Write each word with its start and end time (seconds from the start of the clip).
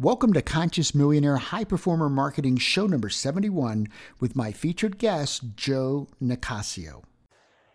Welcome 0.00 0.32
to 0.32 0.40
Conscious 0.40 0.94
Millionaire 0.94 1.36
High 1.36 1.64
Performer 1.64 2.08
Marketing 2.08 2.56
Show 2.56 2.86
number 2.86 3.10
71 3.10 3.86
with 4.18 4.34
my 4.34 4.50
featured 4.50 4.96
guest, 4.96 5.42
Joe 5.56 6.08
Nicassio. 6.22 7.02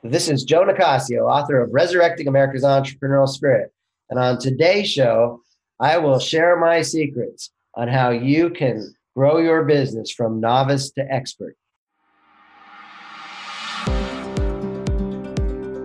This 0.02 0.28
is 0.28 0.44
Joe 0.44 0.66
Nicassio, 0.66 1.30
author 1.30 1.62
of 1.62 1.72
Resurrecting 1.72 2.28
America's 2.28 2.64
Entrepreneurial 2.64 3.30
Spirit. 3.30 3.72
And 4.10 4.18
on 4.18 4.40
today's 4.40 4.90
show, 4.90 5.42
I 5.80 6.00
will 6.00 6.18
share 6.18 6.58
my 6.58 6.82
secrets 6.82 7.52
on 7.76 7.90
how 7.90 8.10
you 8.10 8.50
can 8.50 8.96
grow 9.16 9.38
your 9.38 9.64
business 9.64 10.10
from 10.10 10.40
novice 10.40 10.90
to 10.94 11.06
expert. 11.14 11.56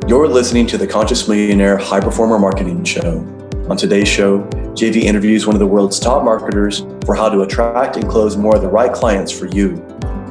You're 0.09 0.27
listening 0.27 0.67
to 0.69 0.79
the 0.79 0.87
Conscious 0.91 1.29
Millionaire 1.29 1.77
High 1.77 2.01
Performer 2.01 2.39
Marketing 2.39 2.83
Show. 2.83 3.40
On 3.71 3.77
today's 3.77 4.09
show, 4.09 4.41
JV 4.75 5.03
interviews 5.05 5.47
one 5.47 5.55
of 5.55 5.61
the 5.61 5.67
world's 5.67 6.01
top 6.01 6.25
marketers 6.25 6.81
for 7.07 7.15
how 7.15 7.29
to 7.29 7.43
attract 7.43 7.95
and 7.95 8.09
close 8.09 8.37
more 8.37 8.57
of 8.57 8.63
the 8.63 8.69
right 8.69 8.93
clients 8.93 9.31
for 9.31 9.47
you. 9.47 9.77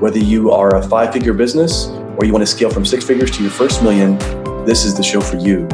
Whether 0.02 0.20
you 0.20 0.52
are 0.52 0.76
a 0.76 0.84
five 0.86 1.14
figure 1.14 1.32
business 1.32 1.88
or 2.18 2.26
you 2.26 2.34
want 2.34 2.42
to 2.42 2.46
scale 2.46 2.70
from 2.70 2.86
six 2.86 3.06
figures 3.06 3.32
to 3.32 3.42
your 3.42 3.50
first 3.50 3.82
million, 3.82 4.18
this 4.66 4.84
is 4.84 4.94
the 4.94 5.02
show 5.02 5.22
for 5.22 5.38
you. 5.38 5.66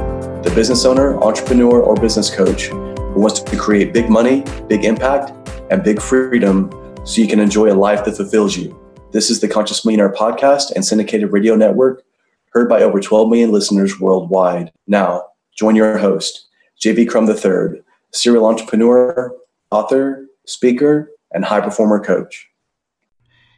The 0.44 0.52
business 0.54 0.86
owner, 0.86 1.20
entrepreneur, 1.24 1.82
or 1.82 1.96
business 1.96 2.30
coach 2.30 2.66
who 2.68 3.20
wants 3.20 3.40
to 3.40 3.58
create 3.58 3.94
big 3.94 4.12
money, 4.12 4.44
big 4.70 4.86
impact, 4.86 5.32
and 5.72 5.84
big 5.84 6.00
freedom 6.00 6.70
so 7.04 7.20
you 7.20 7.28
can 7.28 7.40
enjoy 7.40 7.72
a 7.72 7.74
life 7.74 8.06
that 8.06 8.16
fulfills 8.16 8.56
you. 8.56 8.80
This 9.12 9.32
is 9.32 9.40
the 9.40 9.48
Conscious 9.48 9.84
Millionaire 9.84 10.14
podcast 10.14 10.72
and 10.76 10.86
syndicated 10.86 11.34
radio 11.34 11.56
network, 11.56 12.04
heard 12.52 12.70
by 12.70 12.84
over 12.84 13.00
12 13.00 13.28
million 13.28 13.52
listeners 13.52 14.00
worldwide. 14.00 14.72
Now, 14.86 15.30
join 15.58 15.76
your 15.76 15.98
host, 15.98 16.46
JV 16.82 17.08
Crum 17.08 17.30
III, 17.30 17.82
serial 18.12 18.46
entrepreneur, 18.46 19.32
author, 19.72 20.28
speaker, 20.46 21.12
and 21.32 21.46
high 21.46 21.62
performer 21.62 22.04
coach. 22.04 22.50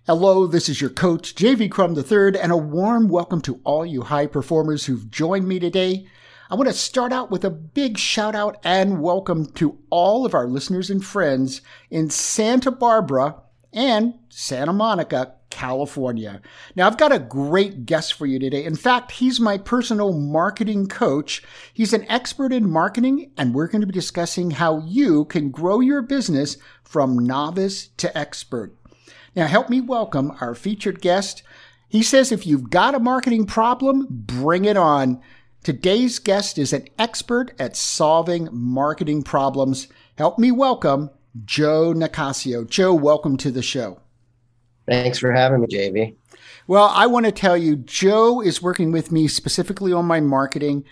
Hello, 0.05 0.47
this 0.47 0.69
is 0.69 0.79
your 0.79 0.89
coach, 0.89 1.35
JV 1.35 1.69
Crum 1.69 1.97
III, 1.97 2.39
and 2.39 2.51
a 2.51 2.57
warm 2.57 3.09
welcome 3.09 3.41
to 3.41 3.59
all 3.63 3.85
you 3.85 4.03
high 4.03 4.27
performers 4.27 4.85
who've 4.85 5.09
joined 5.09 5.47
me 5.47 5.59
today. 5.59 6.07
I 6.49 6.55
want 6.55 6.67
to 6.69 6.73
start 6.73 7.11
out 7.11 7.29
with 7.29 7.43
a 7.43 7.49
big 7.49 7.97
shout 7.97 8.33
out 8.33 8.57
and 8.63 9.01
welcome 9.01 9.47
to 9.53 9.79
all 9.89 10.25
of 10.25 10.33
our 10.33 10.47
listeners 10.47 10.89
and 10.89 11.03
friends 11.03 11.61
in 11.89 12.09
Santa 12.09 12.71
Barbara 12.71 13.35
and 13.73 14.13
Santa 14.29 14.71
Monica, 14.71 15.33
California. 15.49 16.41
Now, 16.75 16.87
I've 16.87 16.97
got 16.97 17.11
a 17.11 17.19
great 17.19 17.85
guest 17.85 18.13
for 18.13 18.25
you 18.25 18.39
today. 18.39 18.63
In 18.63 18.75
fact, 18.75 19.11
he's 19.11 19.39
my 19.39 19.57
personal 19.57 20.13
marketing 20.13 20.87
coach. 20.87 21.43
He's 21.73 21.93
an 21.93 22.09
expert 22.09 22.53
in 22.53 22.69
marketing, 22.69 23.31
and 23.37 23.53
we're 23.53 23.67
going 23.67 23.81
to 23.81 23.87
be 23.87 23.93
discussing 23.93 24.51
how 24.51 24.79
you 24.85 25.25
can 25.25 25.49
grow 25.49 25.79
your 25.79 26.01
business 26.01 26.57
from 26.83 27.19
novice 27.19 27.87
to 27.97 28.15
expert. 28.17 28.75
Now, 29.35 29.47
help 29.47 29.69
me 29.69 29.81
welcome 29.81 30.33
our 30.41 30.55
featured 30.55 31.01
guest. 31.01 31.43
He 31.89 32.03
says 32.03 32.31
if 32.31 32.45
you've 32.45 32.69
got 32.69 32.95
a 32.95 32.99
marketing 32.99 33.45
problem, 33.45 34.07
bring 34.09 34.65
it 34.65 34.77
on. 34.77 35.21
Today's 35.63 36.19
guest 36.19 36.57
is 36.57 36.73
an 36.73 36.87
expert 36.97 37.53
at 37.59 37.75
solving 37.75 38.49
marketing 38.51 39.23
problems. 39.23 39.87
Help 40.17 40.39
me 40.39 40.51
welcome 40.51 41.09
Joe 41.45 41.93
Nicassio. 41.93 42.67
Joe, 42.67 42.93
welcome 42.93 43.37
to 43.37 43.51
the 43.51 43.61
show. 43.61 43.99
Thanks 44.87 45.19
for 45.19 45.31
having 45.31 45.61
me, 45.61 45.67
JV. 45.67 46.15
Well, 46.67 46.91
I 46.93 47.07
want 47.07 47.25
to 47.25 47.31
tell 47.31 47.57
you, 47.57 47.75
Joe 47.75 48.41
is 48.41 48.61
working 48.61 48.91
with 48.91 49.11
me 49.11 49.27
specifically 49.27 49.93
on 49.93 50.05
my 50.05 50.19
marketing. 50.19 50.85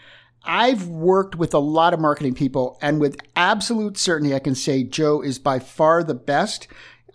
I've 0.44 0.88
worked 0.88 1.36
with 1.36 1.54
a 1.54 1.60
lot 1.60 1.94
of 1.94 2.00
marketing 2.00 2.36
people, 2.36 2.78
and 2.82 3.00
with 3.00 3.18
absolute 3.36 3.98
certainty, 3.98 4.36
I 4.36 4.40
can 4.40 4.56
say 4.56 4.84
Joe 4.84 5.22
is 5.22 5.40
by 5.40 5.60
far 5.60 6.04
the 6.04 6.14
best. 6.14 6.68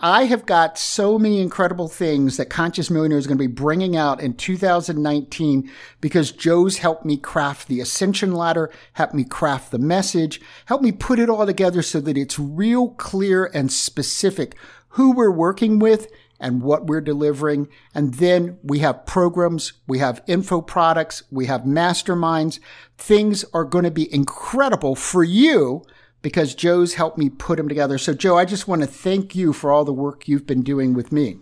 I 0.03 0.25
have 0.25 0.47
got 0.47 0.79
so 0.79 1.19
many 1.19 1.41
incredible 1.41 1.87
things 1.87 2.39
that 2.39 2.49
Conscious 2.49 2.91
Millionaire 2.91 3.19
is 3.19 3.27
going 3.27 3.37
to 3.37 3.49
be 3.49 3.53
bringing 3.53 3.97
out 3.97 4.23
in 4.23 4.33
2019 4.33 5.71
because 6.01 6.33
Joe's 6.33 6.79
helped 6.79 7.05
me 7.05 7.19
craft 7.19 7.69
the 7.69 7.81
ascension 7.81 8.33
ladder, 8.33 8.71
helped 8.95 9.13
me 9.13 9.25
craft 9.25 9.71
the 9.71 9.79
message, 9.79 10.41
helped 10.65 10.83
me 10.83 10.91
put 10.91 11.19
it 11.19 11.29
all 11.29 11.45
together 11.45 11.83
so 11.83 12.01
that 12.01 12.17
it's 12.17 12.39
real 12.39 12.89
clear 12.93 13.51
and 13.53 13.71
specific 13.71 14.57
who 14.95 15.13
we're 15.13 15.31
working 15.31 15.79
with 15.79 16.09
and 16.41 16.63
what 16.63 16.87
we're 16.87 17.01
delivering. 17.01 17.69
And 17.95 18.15
then 18.15 18.59
we 18.63 18.81
have 18.81 19.07
programs, 19.07 19.75
we 19.87 19.99
have 19.99 20.23
info 20.27 20.63
products, 20.63 21.23
we 21.31 21.47
have 21.47 21.63
masterminds. 21.63 22.59
Things 22.97 23.45
are 23.53 23.65
going 23.65 23.85
to 23.85 23.91
be 23.91 24.13
incredible 24.13 24.97
for 24.97 25.23
you 25.23 25.85
because 26.23 26.55
Joe's 26.55 26.95
helped 26.95 27.19
me 27.19 27.31
put 27.31 27.57
them 27.57 27.69
together. 27.69 27.99
So, 27.99 28.15
Joe, 28.15 28.37
I 28.37 28.45
just 28.45 28.67
want 28.67 28.83
to 28.83 28.87
thank 28.87 29.35
you 29.35 29.53
for 29.53 29.71
all 29.71 29.85
the 29.85 29.93
work 29.93 30.27
you've 30.27 30.47
been 30.47 30.63
doing 30.63 30.95
with 30.95 31.13
me. 31.13 31.39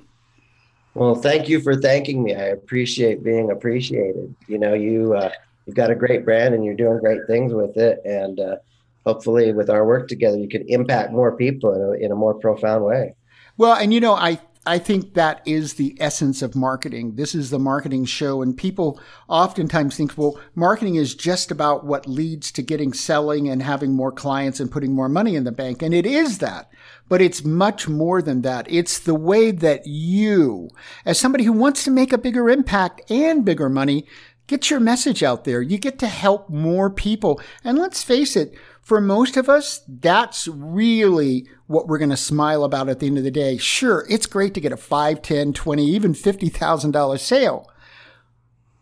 Well, 0.94 1.14
thank 1.14 1.48
you 1.48 1.60
for 1.60 1.76
thanking 1.76 2.24
me. 2.24 2.34
I 2.34 2.46
appreciate 2.46 3.22
being 3.22 3.50
appreciated. 3.50 4.34
You 4.48 4.58
know, 4.58 4.74
you 4.74 5.14
uh, 5.14 5.30
you've 5.64 5.76
got 5.76 5.90
a 5.90 5.94
great 5.94 6.24
brand 6.24 6.54
and 6.54 6.64
you're 6.64 6.74
doing 6.74 6.98
great 6.98 7.20
things 7.26 7.52
with 7.52 7.76
it, 7.76 8.00
and 8.04 8.40
uh, 8.40 8.56
hopefully, 9.06 9.52
with 9.52 9.70
our 9.70 9.86
work 9.86 10.08
together, 10.08 10.38
you 10.38 10.48
can 10.48 10.64
impact 10.68 11.12
more 11.12 11.36
people 11.36 11.72
in 11.72 11.80
a, 11.80 12.04
in 12.06 12.10
a 12.10 12.16
more 12.16 12.34
profound 12.34 12.84
way. 12.84 13.14
Well, 13.56 13.74
and 13.74 13.92
you 13.92 14.00
know, 14.00 14.14
I 14.14 14.40
I 14.68 14.78
think 14.78 15.14
that 15.14 15.40
is 15.46 15.74
the 15.74 15.96
essence 15.98 16.42
of 16.42 16.54
marketing. 16.54 17.14
This 17.14 17.34
is 17.34 17.48
the 17.48 17.58
marketing 17.58 18.04
show. 18.04 18.42
And 18.42 18.54
people 18.54 19.00
oftentimes 19.26 19.96
think, 19.96 20.12
well, 20.18 20.38
marketing 20.54 20.96
is 20.96 21.14
just 21.14 21.50
about 21.50 21.86
what 21.86 22.06
leads 22.06 22.52
to 22.52 22.62
getting 22.62 22.92
selling 22.92 23.48
and 23.48 23.62
having 23.62 23.92
more 23.92 24.12
clients 24.12 24.60
and 24.60 24.70
putting 24.70 24.92
more 24.92 25.08
money 25.08 25.36
in 25.36 25.44
the 25.44 25.52
bank. 25.52 25.80
And 25.80 25.94
it 25.94 26.04
is 26.04 26.36
that. 26.38 26.70
But 27.08 27.22
it's 27.22 27.42
much 27.42 27.88
more 27.88 28.20
than 28.20 28.42
that. 28.42 28.70
It's 28.70 28.98
the 28.98 29.14
way 29.14 29.52
that 29.52 29.86
you, 29.86 30.68
as 31.06 31.18
somebody 31.18 31.44
who 31.44 31.52
wants 31.54 31.84
to 31.84 31.90
make 31.90 32.12
a 32.12 32.18
bigger 32.18 32.50
impact 32.50 33.10
and 33.10 33.46
bigger 33.46 33.70
money, 33.70 34.06
get 34.48 34.70
your 34.70 34.80
message 34.80 35.22
out 35.22 35.44
there. 35.44 35.62
You 35.62 35.78
get 35.78 36.00
to 36.00 36.08
help 36.08 36.50
more 36.50 36.90
people. 36.90 37.40
And 37.62 37.78
let's 37.78 38.02
face 38.02 38.34
it, 38.34 38.54
for 38.82 39.00
most 39.00 39.36
of 39.36 39.48
us, 39.48 39.82
that's 39.86 40.48
really 40.48 41.46
what 41.66 41.86
we're 41.86 41.98
going 41.98 42.10
to 42.10 42.16
smile 42.16 42.64
about 42.64 42.88
at 42.88 42.98
the 42.98 43.06
end 43.06 43.18
of 43.18 43.24
the 43.24 43.30
day. 43.30 43.58
Sure, 43.58 44.04
it's 44.08 44.26
great 44.26 44.54
to 44.54 44.60
get 44.60 44.72
a 44.72 44.76
5, 44.76 45.22
10, 45.22 45.52
20, 45.52 45.86
even 45.86 46.14
$50,000 46.14 47.20
sale. 47.20 47.70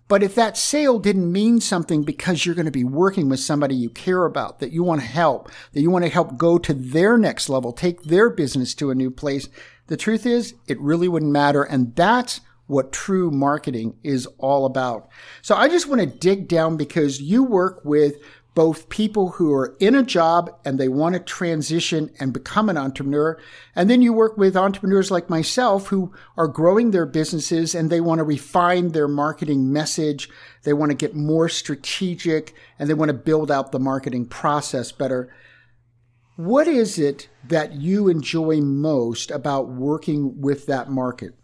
But 0.09 0.23
if 0.23 0.37
that 0.37 0.57
sale 0.57 1.01
didn't 1.01 1.33
mean 1.33 1.61
something 1.61 2.05
because 2.05 2.47
you're 2.47 2.55
going 2.55 2.67
to 2.67 2.71
be 2.71 2.85
working 2.85 3.29
with 3.29 3.41
somebody 3.41 3.75
you 3.75 3.91
care 3.91 4.25
about, 4.25 4.61
that 4.61 4.71
you 4.71 4.85
want 4.85 5.01
to 5.01 5.07
help, 5.07 5.51
that 5.73 5.81
you 5.81 5.91
want 5.91 6.05
to 6.05 6.11
help 6.11 6.37
go 6.37 6.59
to 6.59 6.73
their 6.73 7.19
next 7.19 7.49
level, 7.49 7.73
take 7.73 8.05
their 8.05 8.31
business 8.31 8.73
to 8.75 8.93
a 8.93 8.95
new 8.95 9.11
place, 9.11 9.49
the 9.89 9.97
truth 9.97 10.25
is 10.25 10.55
it 10.69 10.81
really 10.81 11.09
wouldn't 11.09 11.33
matter. 11.33 11.65
And 11.65 11.97
that's 11.97 12.41
what 12.67 12.93
true 12.93 13.31
marketing 13.31 13.97
is 14.03 14.27
all 14.39 14.65
about. 14.65 15.09
So 15.43 15.55
I 15.55 15.69
just 15.69 15.87
want 15.87 16.01
to 16.01 16.07
dig 16.07 16.49
down 16.49 16.77
because 16.77 17.21
you 17.21 17.45
work 17.45 17.85
with 17.85 18.17
both 18.57 18.89
people 18.89 19.33
who 19.33 19.53
are 19.53 19.77
in 19.81 19.95
a 19.95 20.03
job 20.03 20.51
and 20.65 20.81
they 20.81 20.89
want 20.89 21.13
to 21.13 21.21
transition 21.21 22.11
and 22.19 22.33
become 22.33 22.71
an 22.71 22.79
entrepreneur. 22.79 23.39
And 23.75 23.91
then 23.91 24.01
you 24.01 24.15
work 24.15 24.39
with 24.39 24.57
entrepreneurs 24.57 25.11
like 25.11 25.29
myself 25.29 25.89
who 25.89 26.15
are 26.39 26.49
growing 26.49 26.91
their 26.91 27.05
businesses 27.05 27.75
and 27.75 27.91
they 27.91 28.01
want 28.01 28.19
to 28.19 28.25
refine 28.25 28.93
their 28.93 29.09
marketing 29.09 29.75
message. 29.75 30.31
They 30.63 30.73
want 30.73 30.91
to 30.91 30.97
get 30.97 31.15
more 31.15 31.51
strategic 31.51 32.55
and 32.79 32.89
they 32.89 32.95
want 32.95 33.11
to 33.11 33.15
build 33.15 33.51
out 33.51 33.73
the 33.73 33.79
marketing 33.79 34.25
process 34.25 34.91
better. 34.91 35.31
What 36.37 36.67
is 36.67 36.99
it 36.99 37.29
that 37.47 37.75
you 37.75 38.09
enjoy 38.09 38.63
most 38.63 39.31
about 39.31 39.69
working 39.69 40.41
with 40.41 40.65
that 40.65 40.91
market? 40.91 41.35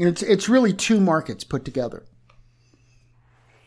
It's, 0.00 0.22
it's 0.22 0.48
really 0.48 0.72
two 0.72 0.98
markets 0.98 1.44
put 1.44 1.62
together. 1.62 2.06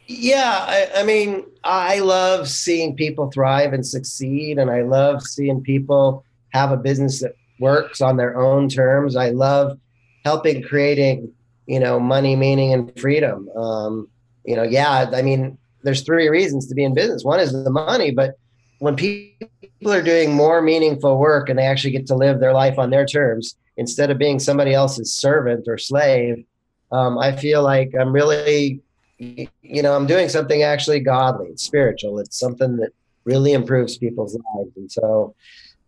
Yeah, 0.08 0.66
I, 0.68 0.90
I, 0.96 1.04
mean, 1.04 1.46
I 1.64 2.00
love 2.00 2.50
seeing 2.50 2.96
people 2.96 3.30
thrive 3.30 3.72
and 3.72 3.86
succeed, 3.86 4.58
and 4.58 4.72
I 4.72 4.82
love 4.82 5.22
seeing 5.22 5.62
people 5.62 6.26
have 6.50 6.72
a 6.72 6.78
business 6.78 7.22
that 7.22 7.36
works 7.60 8.02
on 8.02 8.18
their 8.18 8.36
own 8.36 8.68
terms. 8.68 9.16
I 9.16 9.30
love 9.30 9.78
helping 10.26 10.64
creating, 10.64 11.32
you 11.68 11.80
know, 11.80 12.00
money, 12.00 12.36
meaning, 12.36 12.74
and 12.74 13.00
freedom. 13.00 13.48
Um, 13.50 14.08
you 14.44 14.56
know, 14.56 14.64
yeah, 14.64 15.12
I 15.14 15.22
mean, 15.22 15.56
there's 15.84 16.02
three 16.02 16.30
reasons 16.30 16.68
to 16.68 16.74
be 16.74 16.84
in 16.84 16.96
business. 16.96 17.24
One 17.24 17.40
is 17.40 17.52
the 17.52 17.70
money, 17.70 18.10
but 18.10 18.40
when 18.80 18.96
people 18.96 19.48
are 19.86 20.02
doing 20.02 20.34
more 20.34 20.64
meaningful 20.64 21.20
work 21.20 21.48
and 21.48 21.60
they 21.60 21.68
actually 21.68 21.92
get 21.92 22.08
to 22.08 22.16
live 22.16 22.40
their 22.40 22.54
life 22.54 22.80
on 22.80 22.90
their 22.90 23.06
terms 23.06 23.56
instead 23.78 24.12
of 24.12 24.18
being 24.18 24.40
somebody 24.40 24.74
else's 24.74 25.14
servant 25.14 25.68
or 25.68 25.78
slave, 25.78 26.46
um, 26.92 27.18
I 27.18 27.36
feel 27.36 27.64
like 27.64 27.94
I'm 28.00 28.14
really 28.14 28.82
you 29.18 29.82
know, 29.82 29.96
I'm 29.96 30.08
doing 30.08 30.30
something 30.30 30.64
actually 30.64 31.00
godly, 31.00 31.56
spiritual. 31.56 32.20
It's 32.20 32.38
something 32.38 32.78
that 32.78 32.92
really 33.26 33.54
improves 33.54 33.98
people's 33.98 34.38
lives. 34.56 34.72
And 34.76 34.92
so, 34.92 35.36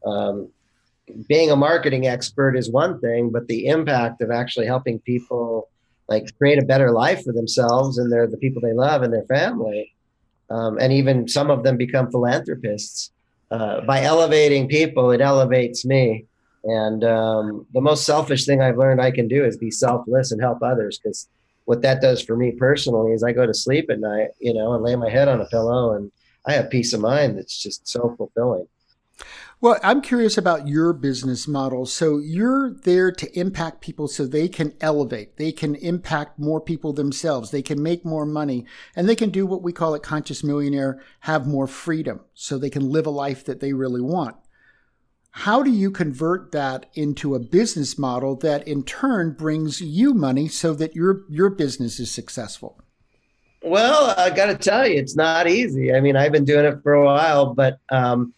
um, 0.06 0.50
being 1.28 1.52
a 1.52 1.56
marketing 1.56 2.08
expert 2.08 2.56
is 2.56 2.70
one 2.70 3.00
thing, 3.00 3.30
but 3.30 3.48
the 3.48 3.68
impact 3.68 4.22
of 4.22 4.32
actually 4.32 4.66
helping 4.66 5.00
people 5.00 5.70
like 6.08 6.36
create 6.38 6.62
a 6.62 6.66
better 6.66 6.92
life 6.92 7.24
for 7.24 7.32
themselves 7.32 7.98
and 7.98 8.12
they're 8.12 8.28
the 8.28 8.38
people 8.38 8.62
they 8.62 8.74
love 8.74 9.04
and 9.04 9.14
their 9.14 9.26
family, 9.26 9.94
um, 10.50 10.78
and 10.80 10.94
even 10.94 11.28
some 11.28 11.52
of 11.52 11.64
them 11.64 11.78
become 11.78 12.10
philanthropists. 12.10 13.12
Uh, 13.52 13.82
by 13.82 14.02
elevating 14.02 14.68
people, 14.68 15.12
it 15.12 15.22
elevates 15.22 15.86
me. 15.86 16.26
And 16.66 17.04
um, 17.04 17.68
the 17.74 17.82
most 17.82 18.06
selfish 18.06 18.46
thing 18.46 18.62
I've 18.62 18.78
learned 18.78 19.00
I 19.00 19.12
can 19.12 19.28
do 19.28 19.46
is 19.46 19.56
be 19.56 19.72
selfless 19.72 20.32
and 20.32 20.42
help 20.42 20.64
others. 20.64 20.98
Because 20.98 21.28
what 21.66 21.84
that 21.84 22.02
does 22.02 22.22
for 22.22 22.36
me 22.36 22.52
personally 22.52 23.12
is 23.12 23.24
I 23.24 23.34
go 23.34 23.46
to 23.46 23.54
sleep 23.54 23.90
at 23.90 24.00
night, 24.00 24.30
you 24.40 24.54
know, 24.54 24.74
and 24.74 24.84
lay 24.84 24.96
my 24.96 25.10
head 25.10 25.28
on 25.28 25.42
a 25.42 25.46
pillow, 25.46 25.94
and 25.94 26.12
I 26.46 26.54
have 26.54 26.70
peace 26.70 26.94
of 26.94 27.02
mind 27.02 27.38
that's 27.38 27.62
just 27.62 27.88
so 27.88 28.16
fulfilling. 28.18 28.68
Well, 29.62 29.80
I'm 29.82 30.02
curious 30.02 30.38
about 30.38 30.68
your 30.68 30.92
business 30.92 31.48
model. 31.48 31.86
So 31.86 32.18
you're 32.18 32.72
there 32.72 33.12
to 33.12 33.40
impact 33.40 33.82
people 33.82 34.08
so 34.08 34.26
they 34.26 34.50
can 34.50 34.74
elevate, 34.82 35.38
they 35.38 35.52
can 35.52 35.76
impact 35.76 36.38
more 36.38 36.60
people 36.60 36.94
themselves, 36.94 37.52
they 37.52 37.62
can 37.62 37.82
make 37.82 38.04
more 38.04 38.26
money, 38.26 38.66
and 38.96 39.08
they 39.08 39.16
can 39.16 39.30
do 39.30 39.46
what 39.46 39.64
we 39.64 39.72
call 39.72 39.96
it 39.96 40.04
conscious 40.04 40.44
millionaire, 40.44 41.02
have 41.22 41.48
more 41.48 41.68
freedom 41.68 42.20
so 42.34 42.58
they 42.58 42.70
can 42.70 42.92
live 42.92 43.08
a 43.08 43.12
life 43.12 43.46
that 43.46 43.60
they 43.60 43.72
really 43.72 44.02
want. 44.02 44.36
How 45.40 45.62
do 45.62 45.70
you 45.70 45.92
convert 45.92 46.54
that 46.54 46.86
into 46.94 47.36
a 47.36 47.40
business 47.40 47.98
model 47.98 48.38
that 48.38 48.66
in 48.66 48.84
turn 48.84 49.34
brings 49.34 49.82
you 49.82 50.14
money 50.14 50.48
so 50.48 50.74
that 50.76 50.96
your 50.96 51.24
your 51.30 51.50
business 51.50 52.00
is 52.00 52.10
successful? 52.10 52.82
Well, 53.62 54.14
I 54.18 54.30
got 54.30 54.46
to 54.46 54.56
tell 54.56 54.88
you, 54.88 54.98
it's 54.98 55.18
not 55.18 55.50
easy. 55.50 55.94
I 55.94 56.00
mean, 56.00 56.16
I've 56.16 56.32
been 56.32 56.46
doing 56.46 56.64
it 56.64 56.82
for 56.82 56.94
a 56.94 57.04
while, 57.04 57.54
but 57.54 57.80
um, 57.90 58.34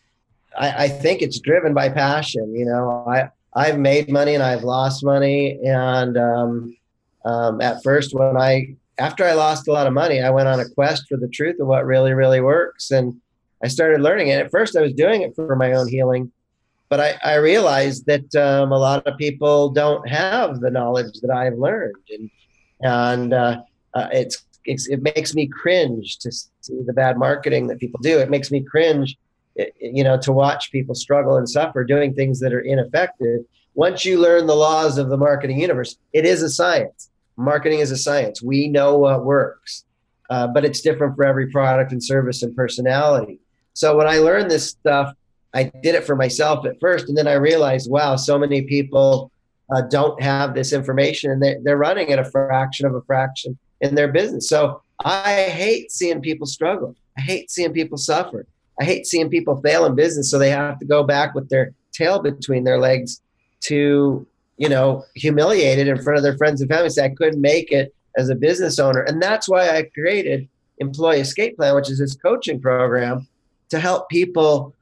I, 0.58 0.86
I 0.86 0.90
think 0.90 1.22
it's 1.22 1.40
driven 1.40 1.76
by 1.76 1.90
passion. 1.90 2.56
You 2.56 2.66
know, 2.66 3.06
I 3.08 3.30
I've 3.54 3.78
made 3.78 4.10
money 4.10 4.34
and 4.34 4.42
I've 4.42 4.64
lost 4.64 5.06
money, 5.06 5.60
and 5.64 6.18
um, 6.18 6.78
um, 7.26 7.62
at 7.62 7.84
first 7.84 8.16
when 8.16 8.38
I 8.38 8.76
after 8.98 9.24
I 9.24 9.34
lost 9.34 9.68
a 9.68 9.72
lot 9.72 9.86
of 9.86 9.94
money, 9.94 10.20
I 10.20 10.32
went 10.32 10.48
on 10.48 10.60
a 10.60 10.68
quest 10.68 11.06
for 11.08 11.18
the 11.18 11.30
truth 11.30 11.60
of 11.60 11.68
what 11.68 11.86
really 11.86 12.14
really 12.14 12.42
works, 12.42 12.90
and 12.90 13.22
I 13.64 13.68
started 13.68 14.02
learning 14.02 14.30
it. 14.30 14.44
At 14.44 14.50
first, 14.50 14.76
I 14.76 14.82
was 14.82 14.94
doing 14.94 15.22
it 15.22 15.36
for 15.36 15.56
my 15.56 15.74
own 15.74 15.88
healing, 15.88 16.32
but 16.90 17.00
I, 17.00 17.20
I 17.24 17.36
realized 17.36 18.06
that 18.06 18.36
um, 18.36 18.72
a 18.72 18.78
lot 18.78 19.06
of 19.06 19.18
people 19.18 19.70
don't 19.70 20.08
have 20.08 20.60
the 20.60 20.72
knowledge 20.72 21.20
that 21.22 21.32
I've 21.32 21.58
learned, 21.58 21.96
and 22.10 22.30
and 22.82 23.34
uh, 23.34 23.62
uh, 23.94 24.08
it's, 24.12 24.46
it's 24.66 24.88
it 24.88 25.02
makes 25.02 25.34
me 25.34 25.48
cringe 25.48 26.18
to 26.20 26.32
see 26.32 26.82
the 26.86 26.94
bad 26.94 27.18
marketing 27.18 27.68
that 27.68 27.80
people 27.80 28.00
do. 28.02 28.20
It 28.20 28.30
makes 28.30 28.52
me 28.52 28.62
cringe 28.62 29.18
you 29.80 30.04
know, 30.04 30.18
to 30.20 30.32
watch 30.32 30.72
people 30.72 30.96
struggle 30.96 31.38
and 31.38 31.50
suffer 31.50 31.84
doing 31.84 32.14
things 32.14 32.40
that 32.40 32.54
are 32.54 32.60
ineffective. 32.60 33.42
Once 33.74 34.06
you 34.06 34.20
learn 34.20 34.48
the 34.48 34.56
laws 34.56 34.98
of 34.98 35.10
the 35.10 35.18
marketing 35.18 35.60
universe, 35.60 35.98
it 36.14 36.26
is 36.26 36.42
a 36.42 36.50
science. 36.50 37.10
Marketing 37.38 37.80
is 37.80 37.92
a 37.92 37.98
science. 37.98 38.42
We 38.42 38.68
know 38.68 38.98
what 38.98 39.26
works, 39.26 39.86
uh, 40.30 40.48
but 40.48 40.66
it's 40.66 40.82
different 40.82 41.16
for 41.16 41.26
every 41.26 41.52
product 41.52 41.92
and 41.92 42.04
service 42.04 42.44
and 42.44 42.56
personality. 42.56 43.40
So 43.74 43.96
when 43.96 44.08
I 44.08 44.18
learned 44.18 44.50
this 44.50 44.70
stuff, 44.70 45.14
I 45.54 45.64
did 45.82 45.96
it 45.96 46.04
for 46.04 46.16
myself 46.16 46.66
at 46.66 46.80
first, 46.80 47.08
and 47.08 47.18
then 47.18 47.28
I 47.28 47.34
realized, 47.34 47.90
wow, 47.90 48.16
so 48.16 48.38
many 48.38 48.64
people 48.64 49.32
uh, 49.74 49.82
don't 49.90 50.22
have 50.22 50.54
this 50.54 50.74
information, 50.74 51.32
and 51.32 51.42
they, 51.42 51.58
they're 51.64 51.78
running 51.78 52.12
at 52.12 52.20
a 52.20 52.26
fraction 52.26 52.86
of 52.86 52.96
a 52.96 53.02
fraction 53.02 53.58
in 53.82 53.96
their 53.96 54.08
business. 54.08 54.48
So 54.48 54.82
I 55.04 55.44
hate 55.44 55.92
seeing 55.92 56.22
people 56.22 56.48
struggle. 56.48 56.96
I 57.18 57.22
hate 57.22 57.50
seeing 57.50 57.74
people 57.74 57.98
suffer. 57.98 58.46
I 58.80 58.84
hate 58.84 59.08
seeing 59.08 59.30
people 59.30 59.60
fail 59.62 59.86
in 59.86 59.96
business, 59.96 60.30
so 60.30 60.38
they 60.38 60.52
have 60.52 60.80
to 60.80 60.86
go 60.86 61.04
back 61.04 61.34
with 61.34 61.50
their 61.50 61.74
tail 61.92 62.20
between 62.20 62.64
their 62.64 62.80
legs 62.80 63.22
to, 63.62 64.26
you 64.58 64.70
know, 64.70 65.04
humiliated 65.16 65.88
in 65.88 66.02
front 66.02 66.18
of 66.18 66.24
their 66.24 66.38
friends 66.38 66.62
and 66.62 66.70
family. 66.70 66.90
Say, 66.90 67.06
I 67.06 67.10
couldn't 67.10 67.42
make 67.42 67.72
it 67.72 67.94
as 68.18 68.30
a 68.30 68.36
business 68.36 68.80
owner, 68.80 69.02
and 69.02 69.22
that's 69.22 69.50
why 69.50 69.70
I 69.70 69.84
created 69.84 70.48
Employee 70.80 71.22
Escape 71.22 71.58
Plan, 71.58 71.76
which 71.76 71.90
is 71.90 72.00
this 72.00 72.16
coaching 72.16 72.62
program 72.62 73.28
to 73.70 73.80
help 73.80 74.10
people 74.10 74.74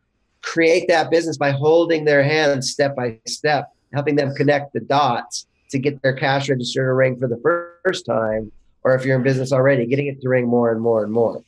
create 0.46 0.88
that 0.88 1.10
business 1.10 1.38
by 1.38 1.52
holding 1.52 2.06
their 2.06 2.24
hands 2.24 2.72
step 2.72 2.96
by 2.96 3.20
step, 3.26 3.74
helping 3.94 4.16
them 4.16 4.34
connect 4.36 4.72
the 4.74 4.80
dots 4.80 5.48
to 5.72 5.80
get 5.80 6.00
their 6.02 6.14
cash 6.14 6.48
register 6.50 6.86
to 6.86 6.94
ring 6.94 7.18
for 7.18 7.28
the 7.28 7.42
first 7.84 8.06
time, 8.06 8.52
or 8.84 8.96
if 8.96 9.04
you're 9.04 9.18
in 9.18 9.24
business 9.24 9.52
already, 9.52 9.88
getting 9.88 10.08
it 10.08 10.22
to 10.22 10.30
ring 10.30 10.48
more 10.48 10.72
and 10.72 10.80
more 10.80 11.04
and 11.04 11.12
more. 11.12 11.44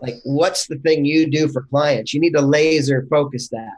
Like, 0.00 0.16
what's 0.24 0.66
the 0.66 0.76
thing 0.76 1.04
you 1.04 1.30
do 1.30 1.48
for 1.48 1.62
clients? 1.62 2.14
You 2.14 2.20
need 2.20 2.34
to 2.34 2.40
laser 2.40 3.06
focus 3.10 3.48
that. 3.48 3.76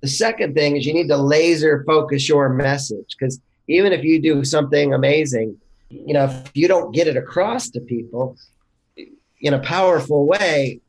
The 0.00 0.08
second 0.08 0.54
thing 0.54 0.76
is 0.76 0.86
you 0.86 0.92
need 0.92 1.08
to 1.08 1.16
laser 1.16 1.84
focus 1.86 2.28
your 2.28 2.48
message 2.50 3.16
because 3.18 3.40
even 3.66 3.92
if 3.92 4.04
you 4.04 4.20
do 4.20 4.44
something 4.44 4.92
amazing, 4.92 5.56
you 5.88 6.14
know, 6.14 6.24
if 6.24 6.50
you 6.54 6.68
don't 6.68 6.94
get 6.94 7.08
it 7.08 7.16
across 7.16 7.70
to 7.70 7.80
people, 7.80 8.36
in 9.40 9.54
a 9.54 9.58
powerful 9.60 10.26
way, 10.26 10.80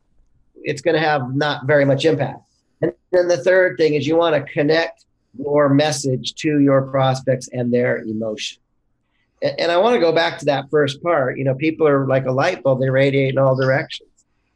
it's 0.63 0.81
going 0.81 0.95
to 0.95 1.01
have 1.01 1.33
not 1.33 1.65
very 1.65 1.85
much 1.85 2.05
impact. 2.05 2.41
And 2.81 2.93
then 3.11 3.27
the 3.27 3.37
third 3.37 3.77
thing 3.77 3.93
is 3.93 4.05
you 4.05 4.15
want 4.15 4.35
to 4.35 4.53
connect 4.53 5.05
your 5.37 5.69
message 5.69 6.35
to 6.35 6.59
your 6.59 6.83
prospects 6.83 7.47
and 7.53 7.73
their 7.73 7.99
emotion. 7.99 8.61
And, 9.41 9.59
and 9.59 9.71
I 9.71 9.77
want 9.77 9.95
to 9.95 9.99
go 9.99 10.11
back 10.11 10.39
to 10.39 10.45
that 10.45 10.69
first 10.69 11.01
part. 11.01 11.37
You 11.37 11.45
know, 11.45 11.55
people 11.55 11.87
are 11.87 12.05
like 12.05 12.25
a 12.25 12.31
light 12.31 12.63
bulb, 12.63 12.81
they 12.81 12.89
radiate 12.89 13.33
in 13.33 13.37
all 13.37 13.55
directions. 13.55 14.09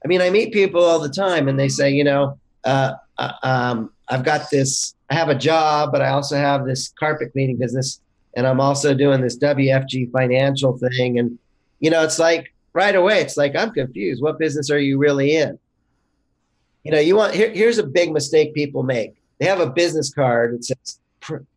I 0.06 0.08
mean, 0.08 0.22
I 0.22 0.30
meet 0.30 0.54
people 0.54 0.84
all 0.84 1.00
the 1.00 1.10
time 1.10 1.48
and 1.48 1.60
they 1.60 1.68
say, 1.68 1.90
you 1.90 2.04
know, 2.04 2.38
uh, 2.64 2.94
uh 3.18 3.34
um, 3.44 3.92
I've 4.08 4.24
got 4.24 4.52
this, 4.52 4.96
I 5.10 5.16
have 5.16 5.30
a 5.30 5.36
job, 5.36 5.92
but 5.92 6.02
I 6.02 6.10
also 6.10 6.38
have 6.38 6.66
this 6.66 6.94
carpet 7.00 7.32
cleaning 7.32 7.58
business 7.58 8.00
and 8.38 8.46
I'm 8.46 8.62
also 8.62 8.94
doing 8.94 9.22
this 9.22 9.38
WFG 9.38 10.12
financial 10.12 10.78
thing. 10.78 11.18
And, 11.18 11.40
you 11.80 11.90
know, 11.90 12.04
it's 12.04 12.20
like, 12.20 12.54
right 12.76 12.96
away 12.96 13.22
it's 13.22 13.38
like 13.38 13.56
i'm 13.56 13.72
confused. 13.72 14.22
What 14.22 14.38
business 14.38 14.70
are 14.70 14.78
you 14.78 15.00
really 15.00 15.36
in? 15.36 15.58
You 16.84 16.92
know 16.92 17.00
you 17.00 17.16
want 17.16 17.34
here, 17.34 17.50
here's 17.50 17.80
a 17.80 17.88
big 17.88 18.12
mistake 18.12 18.54
people 18.54 18.84
make. 18.84 19.16
They 19.40 19.48
have 19.48 19.62
a 19.62 19.70
business 19.70 20.14
card 20.14 20.54
that 20.54 20.66
says 20.66 21.00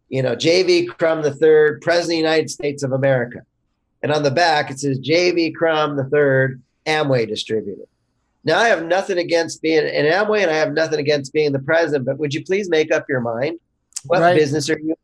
you 0.09 0.23
know 0.23 0.35
jv 0.35 0.89
crum 0.97 1.21
the 1.21 1.35
third 1.35 1.83
president 1.83 2.05
of 2.05 2.09
the 2.09 2.17
united 2.17 2.51
states 2.51 2.83
of 2.83 2.93
america. 2.93 3.41
And 4.03 4.13
on 4.13 4.23
the 4.23 4.31
back 4.31 4.71
it 4.71 4.79
says 4.79 5.01
jv 5.01 5.55
crum 5.55 5.97
the 5.97 6.05
third 6.05 6.63
amway 6.87 7.29
distributor 7.29 7.85
now 8.49 8.59
i 8.59 8.69
have 8.69 8.85
nothing 8.85 9.19
against 9.19 9.63
being 9.63 9.79
an 9.79 10.05
amway 10.05 10.43
and 10.43 10.51
i 10.51 10.55
have 10.55 10.73
nothing 10.73 10.99
against 10.99 11.33
being 11.33 11.53
the 11.53 11.59
president 11.61 12.05
but 12.05 12.19
would 12.19 12.35
you 12.35 12.45
please 12.45 12.69
make 12.69 12.91
up 12.91 13.05
your 13.09 13.21
mind 13.21 13.59
what 14.07 14.21
right. 14.21 14.37
business 14.37 14.69
are 14.71 14.79
you 14.79 14.95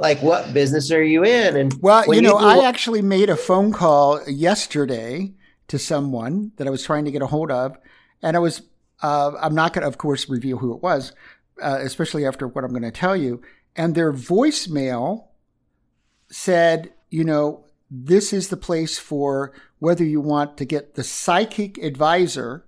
like 0.00 0.22
what 0.22 0.52
business 0.52 0.90
are 0.90 1.02
you 1.02 1.24
in? 1.24 1.56
And 1.56 1.74
well, 1.82 2.02
you 2.12 2.22
know, 2.22 2.38
you 2.40 2.54
do- 2.54 2.62
I 2.62 2.66
actually 2.66 3.02
made 3.02 3.30
a 3.30 3.36
phone 3.36 3.70
call 3.72 4.20
yesterday 4.26 5.34
to 5.68 5.78
someone 5.78 6.52
that 6.56 6.66
I 6.66 6.70
was 6.70 6.82
trying 6.82 7.04
to 7.04 7.10
get 7.10 7.22
a 7.22 7.26
hold 7.26 7.50
of, 7.50 7.76
and 8.22 8.34
I 8.34 8.40
was 8.40 8.62
uh, 9.02 9.32
I'm 9.40 9.54
not 9.54 9.72
going 9.72 9.82
to, 9.82 9.88
of 9.88 9.98
course, 9.98 10.28
reveal 10.28 10.58
who 10.58 10.74
it 10.74 10.82
was, 10.82 11.12
uh, 11.62 11.78
especially 11.80 12.26
after 12.26 12.48
what 12.48 12.64
I'm 12.64 12.70
going 12.70 12.82
to 12.82 12.90
tell 12.90 13.16
you. 13.16 13.40
And 13.76 13.94
their 13.94 14.12
voicemail 14.12 15.28
said, 16.30 16.92
you 17.08 17.24
know, 17.24 17.64
this 17.90 18.32
is 18.32 18.48
the 18.48 18.56
place 18.56 18.98
for 18.98 19.52
whether 19.80 20.04
you 20.04 20.20
want 20.20 20.56
to 20.58 20.64
get 20.64 20.94
the 20.94 21.02
psychic 21.02 21.78
advisor 21.78 22.64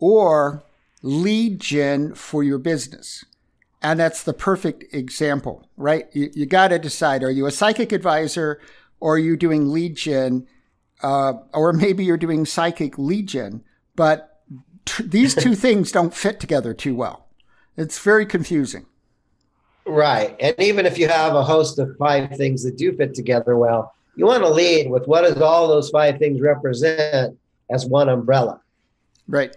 or 0.00 0.64
lead 1.02 1.60
gen 1.60 2.14
for 2.14 2.42
your 2.42 2.58
business. 2.58 3.24
And 3.80 4.00
that's 4.00 4.24
the 4.24 4.32
perfect 4.32 4.92
example, 4.92 5.68
right? 5.76 6.08
You, 6.12 6.30
you 6.34 6.46
got 6.46 6.68
to 6.68 6.78
decide 6.78 7.22
are 7.22 7.30
you 7.30 7.46
a 7.46 7.52
psychic 7.52 7.92
advisor 7.92 8.60
or 8.98 9.14
are 9.14 9.18
you 9.18 9.36
doing 9.36 9.70
lead 9.70 9.96
gen? 9.96 10.48
Uh, 11.00 11.34
or 11.54 11.72
maybe 11.72 12.04
you're 12.04 12.16
doing 12.16 12.44
psychic 12.44 12.98
lead 12.98 13.28
gen, 13.28 13.62
but 13.94 14.40
t- 14.84 15.04
these 15.04 15.34
two 15.34 15.54
things 15.66 15.92
don't 15.92 16.14
fit 16.14 16.40
together 16.40 16.74
too 16.74 16.96
well. 16.96 17.28
It's 17.76 18.00
very 18.00 18.26
confusing. 18.26 18.86
Right. 19.86 20.36
And 20.40 20.56
even 20.58 20.84
if 20.86 20.98
you 20.98 21.08
have 21.08 21.34
a 21.34 21.44
host 21.44 21.78
of 21.78 21.96
five 21.98 22.36
things 22.36 22.64
that 22.64 22.76
do 22.76 22.94
fit 22.96 23.14
together 23.14 23.56
well, 23.56 23.94
you 24.18 24.26
want 24.26 24.42
to 24.42 24.50
lead 24.50 24.90
with 24.90 25.06
what 25.06 25.22
does 25.22 25.40
all 25.40 25.68
those 25.68 25.90
five 25.90 26.18
things 26.18 26.40
represent 26.40 27.38
as 27.70 27.86
one 27.86 28.08
umbrella. 28.08 28.60
Right. 29.28 29.54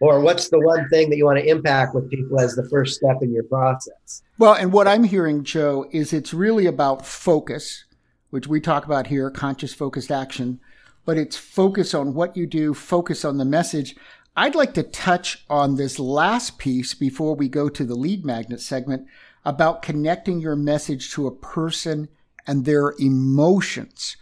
Or 0.00 0.20
what's 0.20 0.48
the 0.48 0.58
one 0.58 0.88
thing 0.88 1.10
that 1.10 1.16
you 1.16 1.24
want 1.24 1.38
to 1.38 1.48
impact 1.48 1.94
with 1.94 2.10
people 2.10 2.40
as 2.40 2.56
the 2.56 2.68
first 2.68 2.96
step 2.96 3.18
in 3.22 3.32
your 3.32 3.44
process? 3.44 4.22
Well, 4.36 4.54
and 4.54 4.72
what 4.72 4.88
I'm 4.88 5.04
hearing, 5.04 5.44
Joe, 5.44 5.88
is 5.92 6.12
it's 6.12 6.34
really 6.34 6.66
about 6.66 7.06
focus, 7.06 7.84
which 8.30 8.48
we 8.48 8.60
talk 8.60 8.84
about 8.84 9.06
here, 9.06 9.30
conscious 9.30 9.74
focused 9.74 10.10
action, 10.10 10.58
but 11.04 11.16
it's 11.16 11.36
focus 11.36 11.94
on 11.94 12.14
what 12.14 12.36
you 12.36 12.48
do, 12.48 12.74
focus 12.74 13.24
on 13.24 13.38
the 13.38 13.44
message. 13.44 13.94
I'd 14.36 14.56
like 14.56 14.74
to 14.74 14.82
touch 14.82 15.44
on 15.48 15.76
this 15.76 16.00
last 16.00 16.58
piece 16.58 16.94
before 16.94 17.36
we 17.36 17.48
go 17.48 17.68
to 17.68 17.84
the 17.84 17.94
lead 17.94 18.24
magnet 18.24 18.60
segment 18.60 19.06
about 19.44 19.82
connecting 19.82 20.40
your 20.40 20.56
message 20.56 21.12
to 21.12 21.28
a 21.28 21.34
person 21.34 22.08
and 22.48 22.64
their 22.64 22.94
emotions, 22.98 24.16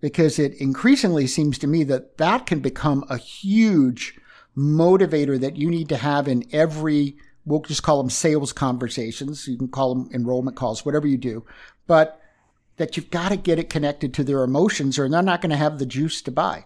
because 0.00 0.38
it 0.38 0.54
increasingly 0.54 1.26
seems 1.26 1.58
to 1.58 1.66
me 1.66 1.84
that 1.84 2.16
that 2.16 2.46
can 2.46 2.60
become 2.60 3.04
a 3.10 3.18
huge 3.18 4.18
motivator 4.56 5.38
that 5.38 5.56
you 5.56 5.68
need 5.68 5.88
to 5.88 5.96
have 5.96 6.28
in 6.28 6.44
every, 6.52 7.16
we'll 7.44 7.60
just 7.60 7.82
call 7.82 7.98
them 7.98 8.10
sales 8.10 8.52
conversations. 8.52 9.46
You 9.48 9.58
can 9.58 9.68
call 9.68 9.94
them 9.94 10.10
enrollment 10.14 10.56
calls, 10.56 10.84
whatever 10.86 11.06
you 11.06 11.18
do, 11.18 11.44
but 11.86 12.20
that 12.76 12.96
you've 12.96 13.10
got 13.10 13.30
to 13.30 13.36
get 13.36 13.58
it 13.58 13.68
connected 13.68 14.14
to 14.14 14.24
their 14.24 14.42
emotions 14.42 14.98
or 14.98 15.08
they're 15.08 15.22
not 15.22 15.42
going 15.42 15.50
to 15.50 15.56
have 15.56 15.78
the 15.78 15.86
juice 15.86 16.22
to 16.22 16.30
buy. 16.30 16.64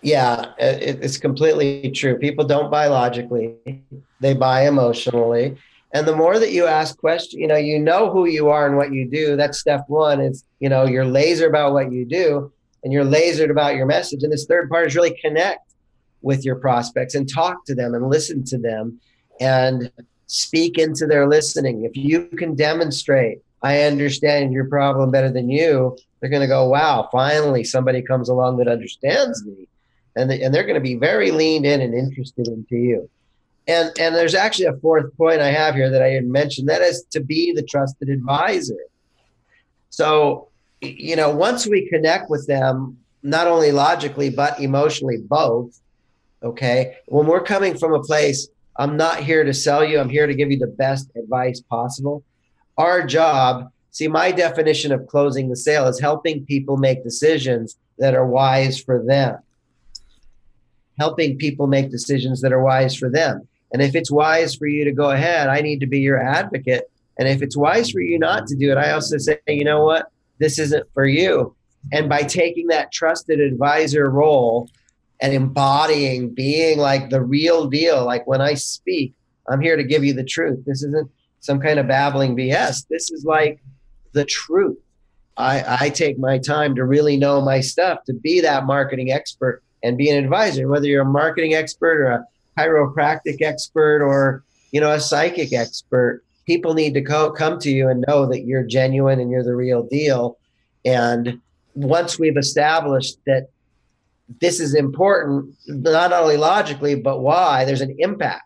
Yeah, 0.00 0.52
it's 0.58 1.18
completely 1.18 1.90
true. 1.90 2.16
People 2.18 2.44
don't 2.44 2.70
buy 2.70 2.86
logically, 2.86 3.82
they 4.20 4.34
buy 4.34 4.68
emotionally. 4.68 5.56
And 5.92 6.06
the 6.06 6.16
more 6.16 6.38
that 6.38 6.52
you 6.52 6.66
ask 6.66 6.98
questions, 6.98 7.40
you 7.40 7.46
know, 7.46 7.56
you 7.56 7.78
know 7.78 8.10
who 8.10 8.26
you 8.26 8.48
are 8.50 8.66
and 8.66 8.76
what 8.76 8.92
you 8.92 9.08
do. 9.08 9.36
That's 9.36 9.58
step 9.58 9.84
one 9.88 10.20
is, 10.20 10.44
you 10.60 10.68
know, 10.68 10.84
you're 10.84 11.06
laser 11.06 11.48
about 11.48 11.72
what 11.72 11.90
you 11.90 12.04
do 12.04 12.52
and 12.84 12.92
you're 12.92 13.04
lasered 13.04 13.50
about 13.50 13.74
your 13.74 13.86
message. 13.86 14.22
And 14.22 14.32
this 14.32 14.46
third 14.46 14.68
part 14.68 14.86
is 14.86 14.94
really 14.94 15.16
connect 15.20 15.72
with 16.20 16.44
your 16.44 16.56
prospects 16.56 17.14
and 17.14 17.32
talk 17.32 17.64
to 17.66 17.74
them 17.74 17.94
and 17.94 18.10
listen 18.10 18.44
to 18.44 18.58
them 18.58 19.00
and 19.40 19.90
speak 20.26 20.78
into 20.78 21.06
their 21.06 21.26
listening. 21.26 21.84
If 21.84 21.96
you 21.96 22.26
can 22.26 22.54
demonstrate, 22.54 23.38
I 23.62 23.82
understand 23.82 24.52
your 24.52 24.66
problem 24.66 25.10
better 25.10 25.30
than 25.30 25.48
you, 25.48 25.96
they're 26.20 26.30
going 26.30 26.42
to 26.42 26.48
go, 26.48 26.68
wow, 26.68 27.08
finally 27.10 27.64
somebody 27.64 28.02
comes 28.02 28.28
along 28.28 28.58
that 28.58 28.68
understands 28.68 29.44
me. 29.44 29.68
And, 30.16 30.30
and 30.30 30.52
they're 30.52 30.64
going 30.64 30.74
to 30.74 30.80
be 30.80 30.96
very 30.96 31.30
leaned 31.30 31.64
in 31.64 31.80
and 31.80 31.94
interested 31.94 32.48
into 32.48 32.76
you. 32.76 33.08
And 33.68 33.92
and 34.00 34.14
there's 34.14 34.34
actually 34.34 34.64
a 34.64 34.76
fourth 34.78 35.14
point 35.16 35.42
I 35.42 35.50
have 35.50 35.74
here 35.74 35.90
that 35.90 36.02
I 36.02 36.10
didn't 36.10 36.32
mention. 36.32 36.66
That 36.66 36.80
is 36.80 37.04
to 37.10 37.20
be 37.20 37.52
the 37.52 37.62
trusted 37.62 38.08
advisor. 38.08 38.78
So, 39.90 40.48
you 40.80 41.16
know, 41.16 41.30
once 41.30 41.66
we 41.66 41.88
connect 41.88 42.30
with 42.30 42.46
them, 42.46 42.96
not 43.22 43.46
only 43.46 43.70
logically 43.70 44.30
but 44.30 44.58
emotionally, 44.58 45.18
both. 45.18 45.80
Okay, 46.42 46.96
when 47.06 47.26
we're 47.26 47.42
coming 47.42 47.76
from 47.76 47.92
a 47.92 48.00
place, 48.00 48.48
I'm 48.76 48.96
not 48.96 49.18
here 49.18 49.44
to 49.44 49.52
sell 49.52 49.84
you. 49.84 49.98
I'm 49.98 50.08
here 50.08 50.26
to 50.26 50.34
give 50.34 50.50
you 50.50 50.58
the 50.58 50.68
best 50.68 51.10
advice 51.16 51.60
possible. 51.60 52.24
Our 52.78 53.04
job, 53.04 53.70
see, 53.90 54.08
my 54.08 54.30
definition 54.30 54.92
of 54.92 55.06
closing 55.08 55.48
the 55.48 55.56
sale 55.56 55.88
is 55.88 56.00
helping 56.00 56.46
people 56.46 56.76
make 56.76 57.02
decisions 57.02 57.76
that 57.98 58.14
are 58.14 58.26
wise 58.26 58.80
for 58.80 59.04
them 59.04 59.38
helping 60.98 61.38
people 61.38 61.66
make 61.66 61.90
decisions 61.90 62.40
that 62.40 62.52
are 62.52 62.62
wise 62.62 62.96
for 62.96 63.08
them. 63.08 63.46
And 63.72 63.82
if 63.82 63.94
it's 63.94 64.10
wise 64.10 64.54
for 64.54 64.66
you 64.66 64.84
to 64.84 64.92
go 64.92 65.10
ahead, 65.10 65.48
I 65.48 65.60
need 65.60 65.80
to 65.80 65.86
be 65.86 66.00
your 66.00 66.20
advocate. 66.20 66.90
And 67.18 67.28
if 67.28 67.42
it's 67.42 67.56
wise 67.56 67.90
for 67.90 68.00
you 68.00 68.18
not 68.18 68.46
to 68.46 68.56
do 68.56 68.70
it, 68.70 68.78
I 68.78 68.92
also 68.92 69.18
say, 69.18 69.38
you 69.46 69.64
know 69.64 69.84
what? 69.84 70.06
This 70.38 70.58
isn't 70.58 70.86
for 70.94 71.06
you. 71.06 71.54
And 71.92 72.08
by 72.08 72.22
taking 72.22 72.68
that 72.68 72.92
trusted 72.92 73.40
advisor 73.40 74.10
role 74.10 74.68
and 75.20 75.32
embodying 75.32 76.34
being 76.34 76.78
like 76.78 77.10
the 77.10 77.22
real 77.22 77.66
deal, 77.66 78.04
like 78.04 78.26
when 78.26 78.40
I 78.40 78.54
speak, 78.54 79.14
I'm 79.48 79.60
here 79.60 79.76
to 79.76 79.84
give 79.84 80.04
you 80.04 80.12
the 80.12 80.24
truth. 80.24 80.64
This 80.64 80.82
isn't 80.82 81.10
some 81.40 81.60
kind 81.60 81.78
of 81.78 81.88
babbling 81.88 82.36
BS. 82.36 82.86
This 82.88 83.10
is 83.10 83.24
like 83.24 83.60
the 84.12 84.24
truth. 84.24 84.78
I, 85.36 85.86
I 85.86 85.90
take 85.90 86.18
my 86.18 86.38
time 86.38 86.74
to 86.74 86.84
really 86.84 87.16
know 87.16 87.40
my 87.40 87.60
stuff, 87.60 88.04
to 88.06 88.12
be 88.12 88.40
that 88.40 88.66
marketing 88.66 89.12
expert 89.12 89.62
and 89.82 89.96
be 89.96 90.10
an 90.10 90.22
advisor, 90.22 90.68
whether 90.68 90.86
you're 90.86 91.02
a 91.02 91.06
marketing 91.06 91.54
expert 91.54 92.00
or 92.00 92.06
a 92.06 92.24
chiropractic 92.58 93.40
expert 93.42 94.02
or 94.02 94.42
you 94.72 94.80
know 94.80 94.92
a 94.92 95.00
psychic 95.00 95.52
expert 95.52 96.22
people 96.48 96.72
need 96.72 96.94
to 96.94 97.02
co- 97.02 97.30
come 97.30 97.58
to 97.58 97.70
you 97.70 97.88
and 97.88 98.02
know 98.08 98.24
that 98.24 98.46
you're 98.46 98.62
genuine 98.62 99.20
and 99.20 99.30
you're 99.30 99.44
the 99.44 99.54
real 99.54 99.82
deal. 99.82 100.38
And 100.82 101.42
once 101.74 102.18
we've 102.18 102.38
established 102.38 103.18
that 103.26 103.48
this 104.40 104.58
is 104.58 104.74
important 104.74 105.54
not 105.66 106.10
only 106.12 106.38
logically 106.38 106.94
but 106.94 107.20
why 107.20 107.64
there's 107.66 107.82
an 107.82 107.94
impact. 107.98 108.44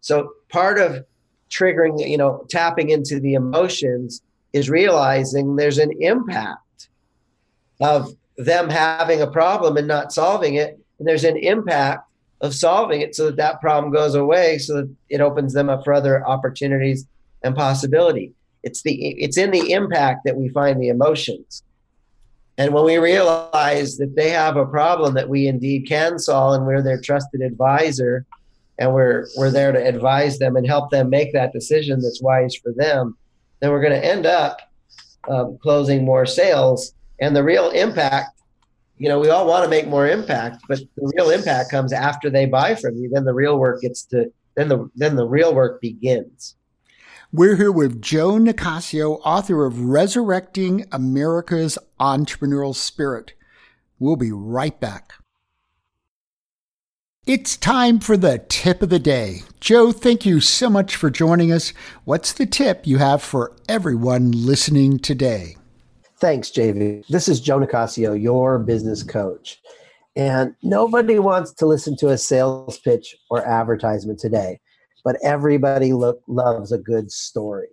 So 0.00 0.32
part 0.50 0.78
of 0.78 1.04
triggering 1.50 2.08
you 2.08 2.16
know 2.16 2.46
tapping 2.48 2.90
into 2.90 3.20
the 3.20 3.34
emotions 3.34 4.22
is 4.52 4.70
realizing 4.70 5.56
there's 5.56 5.78
an 5.78 5.92
impact 6.00 6.88
of 7.80 8.14
them 8.36 8.70
having 8.70 9.20
a 9.20 9.26
problem 9.26 9.76
and 9.76 9.88
not 9.88 10.12
solving 10.12 10.54
it. 10.54 10.78
And 10.98 11.08
there's 11.08 11.24
an 11.24 11.36
impact 11.36 12.08
of 12.42 12.54
solving 12.54 13.00
it 13.00 13.14
so 13.14 13.26
that 13.26 13.36
that 13.36 13.60
problem 13.60 13.92
goes 13.92 14.14
away 14.14 14.58
so 14.58 14.74
that 14.74 14.94
it 15.08 15.20
opens 15.20 15.54
them 15.54 15.70
up 15.70 15.84
for 15.84 15.94
other 15.94 16.26
opportunities 16.26 17.06
and 17.42 17.56
possibility. 17.56 18.32
It's 18.62 18.82
the 18.82 18.94
it's 18.94 19.36
in 19.36 19.50
the 19.50 19.72
impact 19.72 20.24
that 20.24 20.36
we 20.36 20.48
find 20.48 20.80
the 20.80 20.88
emotions. 20.88 21.62
And 22.58 22.74
when 22.74 22.84
we 22.84 22.98
realize 22.98 23.96
that 23.96 24.14
they 24.14 24.28
have 24.30 24.56
a 24.56 24.66
problem 24.66 25.14
that 25.14 25.28
we 25.28 25.46
indeed 25.46 25.88
can 25.88 26.18
solve 26.18 26.54
and 26.54 26.66
we're 26.66 26.82
their 26.82 27.00
trusted 27.00 27.40
advisor 27.40 28.26
and 28.78 28.92
we're 28.92 29.26
we're 29.36 29.50
there 29.50 29.72
to 29.72 29.84
advise 29.84 30.38
them 30.38 30.56
and 30.56 30.66
help 30.66 30.90
them 30.90 31.08
make 31.08 31.32
that 31.32 31.52
decision 31.52 32.00
that's 32.00 32.20
wise 32.20 32.54
for 32.54 32.72
them 32.72 33.16
then 33.62 33.70
we're 33.70 33.80
going 33.80 33.92
to 33.92 34.04
end 34.04 34.26
up 34.26 34.60
um, 35.28 35.56
closing 35.62 36.04
more 36.04 36.26
sales. 36.26 36.94
And 37.20 37.34
the 37.34 37.44
real 37.44 37.70
impact 37.70 38.41
you 38.98 39.08
know, 39.08 39.18
we 39.18 39.30
all 39.30 39.46
want 39.46 39.64
to 39.64 39.70
make 39.70 39.88
more 39.88 40.08
impact, 40.08 40.62
but 40.68 40.78
the 40.78 41.12
real 41.16 41.30
impact 41.30 41.70
comes 41.70 41.92
after 41.92 42.30
they 42.30 42.46
buy 42.46 42.74
from 42.74 42.96
you. 42.96 43.10
Then 43.12 43.24
the 43.24 43.34
real 43.34 43.58
work 43.58 43.80
gets 43.80 44.04
to 44.06 44.32
then 44.56 44.68
the 44.68 44.90
then 44.94 45.16
the 45.16 45.26
real 45.26 45.54
work 45.54 45.80
begins. 45.80 46.56
We're 47.32 47.56
here 47.56 47.72
with 47.72 48.02
Joe 48.02 48.32
Nicassio, 48.32 49.20
author 49.24 49.64
of 49.64 49.80
Resurrecting 49.80 50.84
America's 50.92 51.78
Entrepreneurial 51.98 52.74
Spirit. 52.74 53.32
We'll 53.98 54.16
be 54.16 54.32
right 54.32 54.78
back. 54.78 55.14
It's 57.24 57.56
time 57.56 58.00
for 58.00 58.16
the 58.16 58.44
tip 58.48 58.82
of 58.82 58.90
the 58.90 58.98
day. 58.98 59.42
Joe, 59.60 59.92
thank 59.92 60.26
you 60.26 60.40
so 60.40 60.68
much 60.68 60.96
for 60.96 61.08
joining 61.08 61.52
us. 61.52 61.72
What's 62.04 62.32
the 62.32 62.46
tip 62.46 62.86
you 62.86 62.98
have 62.98 63.22
for 63.22 63.56
everyone 63.68 64.32
listening 64.32 64.98
today? 64.98 65.56
Thanks, 66.22 66.50
JV. 66.50 67.04
This 67.08 67.26
is 67.26 67.40
Joe 67.40 67.58
Nicassio, 67.58 68.14
your 68.14 68.60
business 68.60 69.02
coach. 69.02 69.60
And 70.14 70.54
nobody 70.62 71.18
wants 71.18 71.52
to 71.54 71.66
listen 71.66 71.96
to 71.96 72.10
a 72.10 72.16
sales 72.16 72.78
pitch 72.78 73.16
or 73.28 73.44
advertisement 73.44 74.20
today, 74.20 74.60
but 75.02 75.16
everybody 75.24 75.92
look, 75.92 76.22
loves 76.28 76.70
a 76.70 76.78
good 76.78 77.10
story. 77.10 77.70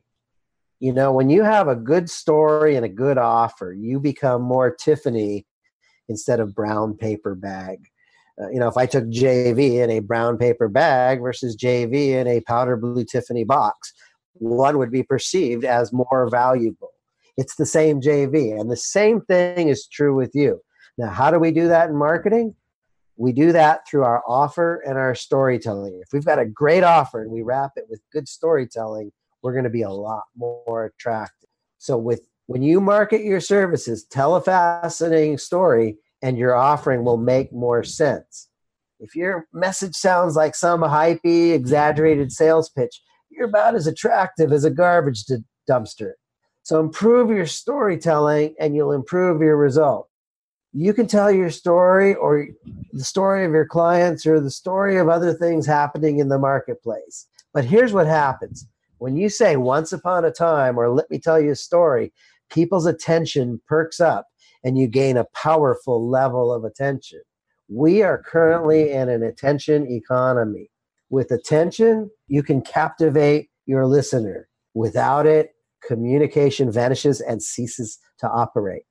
You 0.80 0.94
know, 0.94 1.14
when 1.14 1.30
you 1.30 1.44
have 1.44 1.68
a 1.68 1.76
good 1.76 2.10
story 2.10 2.76
and 2.76 2.84
a 2.84 2.90
good 2.90 3.20
offer, 3.20 3.72
you 3.72 4.00
become 4.00 4.42
more 4.42 4.74
Tiffany 4.74 5.46
instead 6.08 6.40
of 6.40 6.56
brown 6.56 6.98
paper 6.98 7.36
bag. 7.36 7.78
Uh, 8.42 8.50
you 8.50 8.58
know, 8.58 8.68
if 8.68 8.78
I 8.78 8.88
took 8.88 9.06
JV 9.10 9.76
in 9.76 9.92
a 9.92 10.00
brown 10.00 10.40
paper 10.40 10.68
bag 10.68 11.22
versus 11.22 11.56
JV 11.56 12.14
in 12.14 12.26
a 12.26 12.42
powder 12.42 12.78
blue 12.78 13.06
Tiffany 13.06 13.44
box, 13.44 13.94
one 14.34 14.80
would 14.80 14.92
be 14.92 15.04
perceived 15.04 15.66
as 15.66 15.94
more 15.94 16.28
valuable. 16.32 16.90
It's 17.40 17.56
the 17.56 17.66
same 17.66 18.02
JV. 18.02 18.60
And 18.60 18.70
the 18.70 18.76
same 18.76 19.22
thing 19.22 19.70
is 19.70 19.88
true 19.88 20.14
with 20.14 20.32
you. 20.34 20.60
Now, 20.98 21.08
how 21.08 21.32
do 21.32 21.40
we 21.40 21.52
do 21.52 21.70
that 21.70 21.90
in 21.90 21.96
marketing? 21.96 22.54
We 23.16 23.32
do 23.32 23.54
that 23.54 23.88
through 23.88 24.04
our 24.04 24.22
offer 24.28 24.84
and 24.86 24.98
our 24.98 25.16
storytelling. 25.16 26.02
If 26.04 26.10
we've 26.12 26.26
got 26.26 26.40
a 26.40 26.46
great 26.46 26.84
offer 26.84 27.22
and 27.22 27.32
we 27.32 27.42
wrap 27.42 27.72
it 27.78 27.86
with 27.90 28.02
good 28.12 28.28
storytelling, 28.28 29.14
we're 29.42 29.54
going 29.54 29.64
to 29.64 29.70
be 29.70 29.84
a 29.84 29.90
lot 29.90 30.24
more 30.36 30.86
attractive. 30.86 31.48
So 31.78 31.98
with 31.98 32.28
when 32.48 32.62
you 32.62 32.82
market 32.82 33.24
your 33.24 33.40
services, 33.40 34.04
tell 34.04 34.36
a 34.36 34.42
fascinating 34.42 35.38
story 35.38 35.98
and 36.22 36.38
your 36.38 36.56
offering 36.56 37.06
will 37.06 37.16
make 37.16 37.54
more 37.54 37.86
sense. 37.86 38.50
If 39.00 39.16
your 39.16 39.48
message 39.54 39.96
sounds 39.96 40.36
like 40.36 40.56
some 40.56 40.82
hypey, 40.82 41.54
exaggerated 41.54 42.34
sales 42.34 42.70
pitch, 42.70 43.02
you're 43.30 43.48
about 43.48 43.76
as 43.76 43.88
attractive 43.88 44.52
as 44.52 44.66
a 44.66 44.70
garbage 44.70 45.24
dumpster. 45.70 46.14
So 46.70 46.80
improve 46.80 47.32
your 47.32 47.48
storytelling 47.48 48.54
and 48.60 48.76
you'll 48.76 48.92
improve 48.92 49.42
your 49.42 49.58
result. 49.58 50.08
You 50.72 50.94
can 50.94 51.08
tell 51.08 51.32
your 51.32 51.50
story 51.50 52.14
or 52.14 52.46
the 52.94 53.04
story 53.04 53.44
of 53.44 53.54
your 53.54 53.66
clients 53.66 54.28
or 54.28 54.40
the 54.40 54.52
story 54.52 54.98
of 54.98 55.10
other 55.10 55.34
things 55.34 55.66
happening 55.66 56.20
in 56.20 56.30
the 56.30 56.38
marketplace. 56.38 57.26
But 57.56 57.66
here's 57.66 57.92
what 57.92 58.06
happens 58.06 58.68
when 59.00 59.18
you 59.18 59.30
say 59.30 59.56
once 59.56 59.92
upon 59.92 60.26
a 60.26 60.32
time 60.32 60.78
or 60.78 60.92
let 60.92 61.10
me 61.10 61.18
tell 61.18 61.42
you 61.42 61.54
a 61.54 61.56
story, 61.56 62.14
people's 62.52 62.86
attention 62.86 63.60
perks 63.68 64.00
up 64.00 64.28
and 64.64 64.78
you 64.78 64.86
gain 64.86 65.18
a 65.18 65.26
powerful 65.34 66.08
level 66.08 66.54
of 66.54 66.66
attention. 66.66 67.22
We 67.68 68.04
are 68.04 68.22
currently 68.22 68.92
in 68.92 69.10
an 69.10 69.24
attention 69.24 69.92
economy. 69.92 70.70
With 71.10 71.32
attention, 71.32 72.12
you 72.28 72.44
can 72.44 72.62
captivate 72.62 73.50
your 73.66 73.88
listener. 73.88 74.50
Without 74.76 75.26
it, 75.26 75.56
communication 75.86 76.72
vanishes 76.72 77.22
and 77.22 77.42
ceases 77.42 77.98
to 78.20 78.30
operate. 78.30 78.84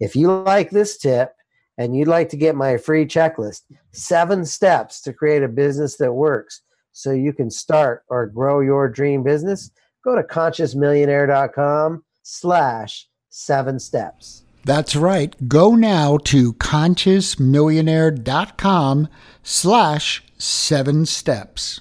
If 0.00 0.16
you 0.16 0.30
like 0.30 0.70
this 0.70 0.98
tip 0.98 1.32
and 1.78 1.96
you'd 1.96 2.08
like 2.08 2.28
to 2.30 2.36
get 2.36 2.56
my 2.56 2.76
free 2.76 3.06
checklist, 3.06 3.62
seven 3.92 4.44
steps 4.44 5.00
to 5.02 5.12
create 5.12 5.42
a 5.42 5.48
business 5.48 5.96
that 5.96 6.12
works 6.12 6.62
so 6.92 7.12
you 7.12 7.32
can 7.32 7.50
start 7.50 8.02
or 8.08 8.26
grow 8.26 8.60
your 8.60 8.88
dream 8.88 9.22
business, 9.22 9.70
go 10.04 10.14
to 10.14 10.22
consciousmillionaire.com 10.22 12.04
slash 12.22 13.08
seven 13.28 13.78
steps. 13.78 14.42
That's 14.64 14.96
right. 14.96 15.36
Go 15.46 15.76
now 15.76 16.16
to 16.24 16.54
consciousmillionaire.com 16.54 19.08
slash 19.42 20.24
seven 20.38 21.06
steps. 21.06 21.80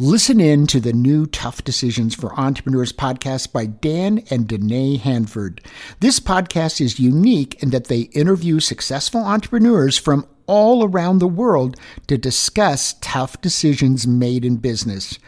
Listen 0.00 0.38
in 0.38 0.68
to 0.68 0.78
the 0.78 0.92
new 0.92 1.26
Tough 1.26 1.64
Decisions 1.64 2.14
for 2.14 2.32
Entrepreneurs 2.38 2.92
podcast 2.92 3.52
by 3.52 3.66
Dan 3.66 4.22
and 4.30 4.46
Danae 4.46 4.96
Hanford. 4.96 5.60
This 5.98 6.20
podcast 6.20 6.80
is 6.80 7.00
unique 7.00 7.60
in 7.60 7.70
that 7.70 7.86
they 7.88 8.02
interview 8.12 8.60
successful 8.60 9.20
entrepreneurs 9.20 9.98
from 9.98 10.24
all 10.46 10.84
around 10.84 11.18
the 11.18 11.26
world 11.26 11.76
to 12.06 12.16
discuss 12.16 12.94
tough 13.00 13.40
decisions 13.40 14.06
made 14.06 14.44
in 14.44 14.58
business. 14.58 15.18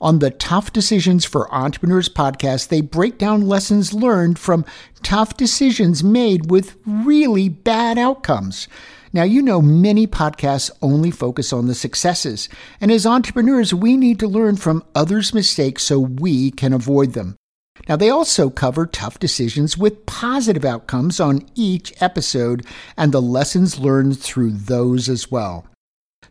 On 0.00 0.20
the 0.20 0.30
Tough 0.30 0.72
Decisions 0.72 1.24
for 1.24 1.52
Entrepreneurs 1.52 2.08
podcast, 2.08 2.68
they 2.68 2.82
break 2.82 3.18
down 3.18 3.48
lessons 3.48 3.92
learned 3.92 4.38
from 4.38 4.64
tough 5.02 5.36
decisions 5.36 6.04
made 6.04 6.52
with 6.52 6.76
really 6.86 7.48
bad 7.48 7.98
outcomes. 7.98 8.68
Now, 9.12 9.24
you 9.24 9.42
know, 9.42 9.60
many 9.60 10.06
podcasts 10.06 10.70
only 10.80 11.10
focus 11.10 11.52
on 11.52 11.66
the 11.66 11.74
successes, 11.74 12.48
and 12.80 12.92
as 12.92 13.06
entrepreneurs, 13.06 13.74
we 13.74 13.96
need 13.96 14.20
to 14.20 14.28
learn 14.28 14.56
from 14.56 14.84
others' 14.94 15.34
mistakes 15.34 15.82
so 15.82 15.98
we 15.98 16.52
can 16.52 16.72
avoid 16.72 17.12
them. 17.12 17.36
Now, 17.88 17.96
they 17.96 18.10
also 18.10 18.50
cover 18.50 18.86
tough 18.86 19.18
decisions 19.18 19.76
with 19.76 20.06
positive 20.06 20.64
outcomes 20.64 21.18
on 21.18 21.46
each 21.54 21.92
episode 22.00 22.64
and 22.96 23.10
the 23.10 23.22
lessons 23.22 23.78
learned 23.78 24.20
through 24.20 24.52
those 24.52 25.08
as 25.08 25.30
well. 25.30 25.66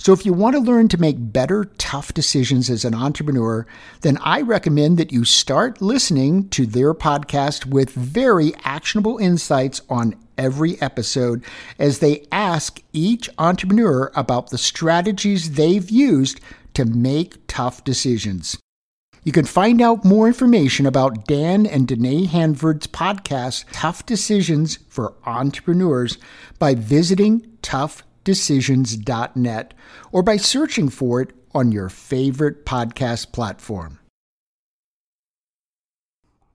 So, 0.01 0.13
if 0.13 0.25
you 0.25 0.31
want 0.31 0.55
to 0.55 0.61
learn 0.61 0.87
to 0.89 0.97
make 0.97 1.17
better, 1.19 1.65
tough 1.77 2.13
decisions 2.13 2.69
as 2.69 2.85
an 2.85 2.95
entrepreneur, 2.95 3.67
then 3.99 4.17
I 4.21 4.39
recommend 4.39 4.97
that 4.97 5.11
you 5.11 5.25
start 5.25 5.81
listening 5.81 6.47
to 6.49 6.65
their 6.65 6.93
podcast 6.93 7.65
with 7.65 7.89
very 7.91 8.53
actionable 8.63 9.17
insights 9.17 9.81
on 9.89 10.15
every 10.37 10.81
episode 10.81 11.43
as 11.77 11.99
they 11.99 12.25
ask 12.31 12.81
each 12.93 13.29
entrepreneur 13.37 14.09
about 14.15 14.51
the 14.51 14.57
strategies 14.57 15.51
they've 15.51 15.89
used 15.89 16.39
to 16.75 16.85
make 16.85 17.45
tough 17.47 17.83
decisions. 17.83 18.57
You 19.25 19.33
can 19.33 19.43
find 19.43 19.81
out 19.81 20.05
more 20.05 20.27
information 20.27 20.85
about 20.85 21.25
Dan 21.25 21.65
and 21.65 21.85
Danae 21.85 22.23
Hanford's 22.23 22.87
podcast, 22.87 23.65
Tough 23.73 24.05
Decisions 24.05 24.77
for 24.87 25.13
Entrepreneurs, 25.25 26.17
by 26.57 26.73
visiting 26.73 27.45
toughdecisions.net 28.23 29.73
or 30.11 30.23
by 30.23 30.37
searching 30.37 30.89
for 30.89 31.21
it 31.21 31.31
on 31.53 31.71
your 31.71 31.89
favorite 31.89 32.65
podcast 32.65 33.31
platform. 33.31 33.99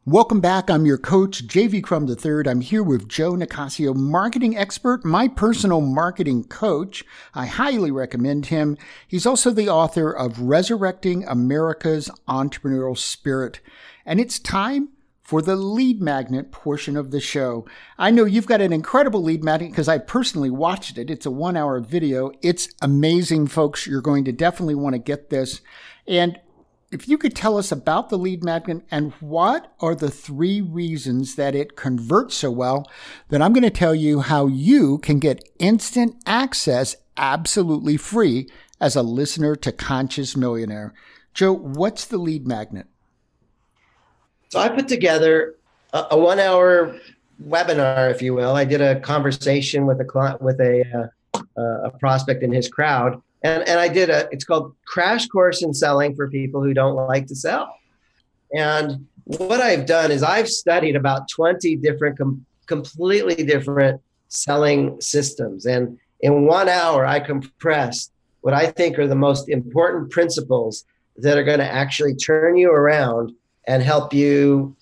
Welcome 0.07 0.43
back. 0.43 0.69
I'm 0.69 0.85
your 0.85 0.99
coach, 0.99 1.47
JV 1.47 1.83
Crum 1.83 2.07
III. 2.07 2.47
I'm 2.47 2.61
here 2.61 2.83
with 2.83 3.09
Joe 3.09 3.33
Nicassio, 3.33 3.97
marketing 3.97 4.55
expert, 4.55 5.03
my 5.03 5.29
personal 5.29 5.81
marketing 5.81 6.45
coach. 6.45 7.05
I 7.33 7.47
highly 7.47 7.91
recommend 7.91 8.47
him. 8.47 8.77
He's 9.09 9.25
also 9.25 9.51
the 9.51 9.71
author 9.71 10.11
of 10.11 10.43
Resurrecting 10.43 11.25
America's 11.27 12.11
Entrepreneurial 12.29 12.99
Spirit. 12.99 13.61
And 14.05 14.21
it's 14.21 14.39
time 14.39 14.91
for 15.25 15.41
the 15.41 15.57
lead 15.57 16.03
magnet 16.03 16.53
portion 16.53 16.97
of 16.97 17.11
the 17.11 17.21
show. 17.21 17.67
I 17.99 18.11
know 18.11 18.27
you've 18.27 18.47
got 18.47 18.61
an 18.61 18.73
incredible 18.75 19.23
lead 19.23 19.43
magnet 19.43 19.71
because 19.71 19.89
I 19.89 19.99
personally 19.99 20.51
watched 20.51 20.99
it. 20.99 21.11
It's 21.11 21.27
a 21.27 21.31
one 21.31 21.57
hour 21.57 21.81
video. 21.81 22.31
It's 22.43 22.69
amazing, 22.83 23.47
folks. 23.47 23.87
You're 23.87 24.03
going 24.03 24.25
to 24.27 24.33
definitely 24.33 24.75
want 24.75 24.95
to 24.95 24.99
get 24.99 25.31
this. 25.31 25.63
And 26.07 26.39
if 26.93 27.09
you 27.09 27.17
could 27.17 27.35
tell 27.35 27.57
us 27.57 27.73
about 27.73 28.11
the 28.11 28.19
lead 28.19 28.45
magnet 28.45 28.85
and 28.91 29.13
what 29.15 29.75
are 29.81 29.95
the 29.95 30.11
three 30.11 30.61
reasons 30.61 31.37
that 31.37 31.55
it 31.55 31.75
converts 31.75 32.37
so 32.37 32.51
well, 32.51 32.89
then 33.31 33.41
I'm 33.41 33.55
going 33.55 33.63
to 33.63 33.71
tell 33.71 33.95
you 33.95 34.21
how 34.21 34.47
you 34.47 34.99
can 34.99 35.19
get 35.19 35.49
instant 35.59 36.23
access 36.27 36.97
absolutely 37.17 37.97
free 37.97 38.49
as 38.79 38.95
a 38.95 39.03
listener 39.03 39.57
to 39.57 39.73
Conscious 39.73 40.37
Millionaire. 40.37 40.93
Joe, 41.33 41.53
what's 41.53 42.05
the 42.05 42.19
lead 42.19 42.47
magnet? 42.47 42.87
So 44.55 44.61
I 44.61 44.69
put 44.69 44.87
together 44.87 45.57
a, 45.93 46.07
a 46.13 46.17
one 46.17 46.39
hour 46.39 46.97
webinar, 47.45 48.13
if 48.13 48.23
you 48.23 48.35
will. 48.35 48.55
I 48.55 48.65
did 48.65 48.81
a 48.81 49.01
conversation 49.01 49.85
with 49.85 50.01
a 50.01 50.05
client, 50.05 50.41
with 50.41 50.61
a, 50.61 51.11
uh, 51.35 51.41
a 51.59 51.91
prospect 51.99 52.45
in 52.45 52.53
his 52.53 52.69
crowd 52.69 53.21
and 53.43 53.67
and 53.69 53.81
I 53.81 53.89
did 53.89 54.11
a 54.11 54.29
it's 54.31 54.45
called 54.45 54.77
Crash 54.87 55.27
Course 55.27 55.65
in 55.65 55.75
Selling 55.75 56.15
for 56.15 56.31
people 56.31 56.63
who 56.63 56.73
don't 56.73 56.95
like 56.95 57.27
to 57.27 57.35
sell. 57.35 57.77
And 58.55 59.09
what 59.25 59.61
I've 59.61 59.87
done 59.87 60.13
is 60.13 60.23
I've 60.23 60.49
studied 60.49 60.95
about 60.95 61.29
20 61.31 61.75
different 61.75 62.17
com- 62.17 62.47
completely 62.67 63.43
different 63.43 64.01
selling 64.29 65.01
systems 65.01 65.67
and 65.67 65.99
in 66.21 66.47
1 66.47 66.69
hour 66.69 67.05
I 67.05 67.19
compressed 67.19 68.13
what 68.43 68.55
I 68.55 68.71
think 68.71 69.01
are 69.01 69.09
the 69.09 69.17
most 69.17 69.49
important 69.49 70.13
principles 70.13 70.85
that 71.17 71.37
are 71.37 71.43
going 71.43 71.59
to 71.59 71.73
actually 71.83 72.15
turn 72.15 72.57
you 72.57 72.71
around 72.71 73.33
and 73.67 73.83
help 73.83 74.13
you 74.13 74.77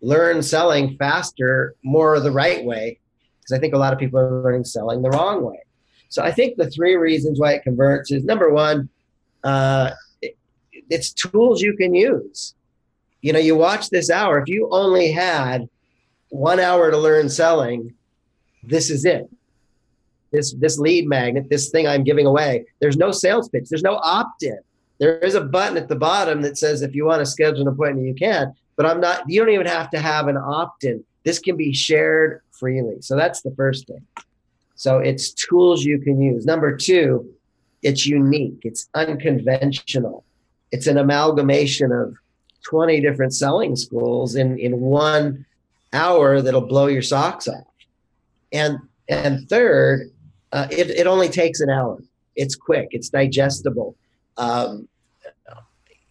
learn 0.00 0.42
selling 0.42 0.96
faster 0.96 1.74
more 1.82 2.18
the 2.20 2.30
right 2.30 2.64
way 2.64 2.98
because 3.40 3.56
I 3.56 3.60
think 3.60 3.74
a 3.74 3.78
lot 3.78 3.92
of 3.92 3.98
people 3.98 4.18
are 4.20 4.42
learning 4.42 4.64
selling 4.64 5.02
the 5.02 5.10
wrong 5.10 5.42
way. 5.42 5.58
So 6.08 6.22
I 6.22 6.30
think 6.30 6.56
the 6.56 6.70
three 6.70 6.96
reasons 6.96 7.40
why 7.40 7.54
it 7.54 7.62
converts 7.62 8.12
is 8.12 8.24
number 8.24 8.52
one, 8.52 8.88
uh, 9.44 9.92
it, 10.20 10.36
it's 10.90 11.12
tools 11.12 11.62
you 11.62 11.76
can 11.76 11.94
use. 11.94 12.54
You 13.22 13.32
know, 13.32 13.38
you 13.38 13.56
watch 13.56 13.90
this 13.90 14.10
hour. 14.10 14.38
If 14.38 14.48
you 14.48 14.68
only 14.70 15.10
had 15.10 15.68
one 16.28 16.60
hour 16.60 16.90
to 16.90 16.98
learn 16.98 17.28
selling, 17.28 17.94
this 18.62 18.90
is 18.90 19.04
it. 19.04 19.28
This 20.32 20.54
this 20.54 20.78
lead 20.78 21.06
magnet, 21.08 21.48
this 21.50 21.70
thing 21.70 21.86
I'm 21.86 22.04
giving 22.04 22.26
away. 22.26 22.64
There's 22.80 22.96
no 22.96 23.10
sales 23.10 23.48
pitch. 23.48 23.68
There's 23.68 23.82
no 23.82 23.96
opt-in. 23.96 24.58
There 25.02 25.18
is 25.18 25.34
a 25.34 25.40
button 25.40 25.76
at 25.76 25.88
the 25.88 25.96
bottom 25.96 26.42
that 26.42 26.56
says 26.56 26.80
if 26.80 26.94
you 26.94 27.06
want 27.06 27.18
to 27.18 27.26
schedule 27.26 27.62
an 27.62 27.66
appointment, 27.66 28.06
you 28.06 28.14
can. 28.14 28.54
But 28.76 28.86
I'm 28.86 29.00
not. 29.00 29.28
You 29.28 29.40
don't 29.40 29.52
even 29.52 29.66
have 29.66 29.90
to 29.90 29.98
have 29.98 30.28
an 30.28 30.36
opt-in. 30.36 31.02
This 31.24 31.40
can 31.40 31.56
be 31.56 31.74
shared 31.74 32.40
freely. 32.52 32.98
So 33.00 33.16
that's 33.16 33.40
the 33.42 33.50
first 33.56 33.88
thing. 33.88 34.06
So 34.76 34.98
it's 34.98 35.32
tools 35.32 35.82
you 35.82 35.98
can 35.98 36.20
use. 36.20 36.46
Number 36.46 36.76
two, 36.76 37.28
it's 37.82 38.06
unique, 38.06 38.60
it's 38.62 38.88
unconventional. 38.94 40.22
It's 40.70 40.86
an 40.86 40.98
amalgamation 40.98 41.90
of 41.90 42.14
20 42.70 43.00
different 43.00 43.34
selling 43.34 43.74
schools 43.74 44.36
in, 44.36 44.56
in 44.60 44.78
one 44.78 45.44
hour 45.92 46.40
that'll 46.40 46.60
blow 46.60 46.86
your 46.86 47.02
socks 47.02 47.48
off. 47.48 47.64
And 48.52 48.78
and 49.08 49.48
third, 49.48 50.12
uh, 50.52 50.68
it, 50.70 50.90
it 50.90 51.08
only 51.08 51.28
takes 51.28 51.58
an 51.58 51.70
hour. 51.70 52.00
It's 52.36 52.54
quick, 52.54 52.90
it's 52.92 53.08
digestible. 53.08 53.96
Um, 54.36 54.88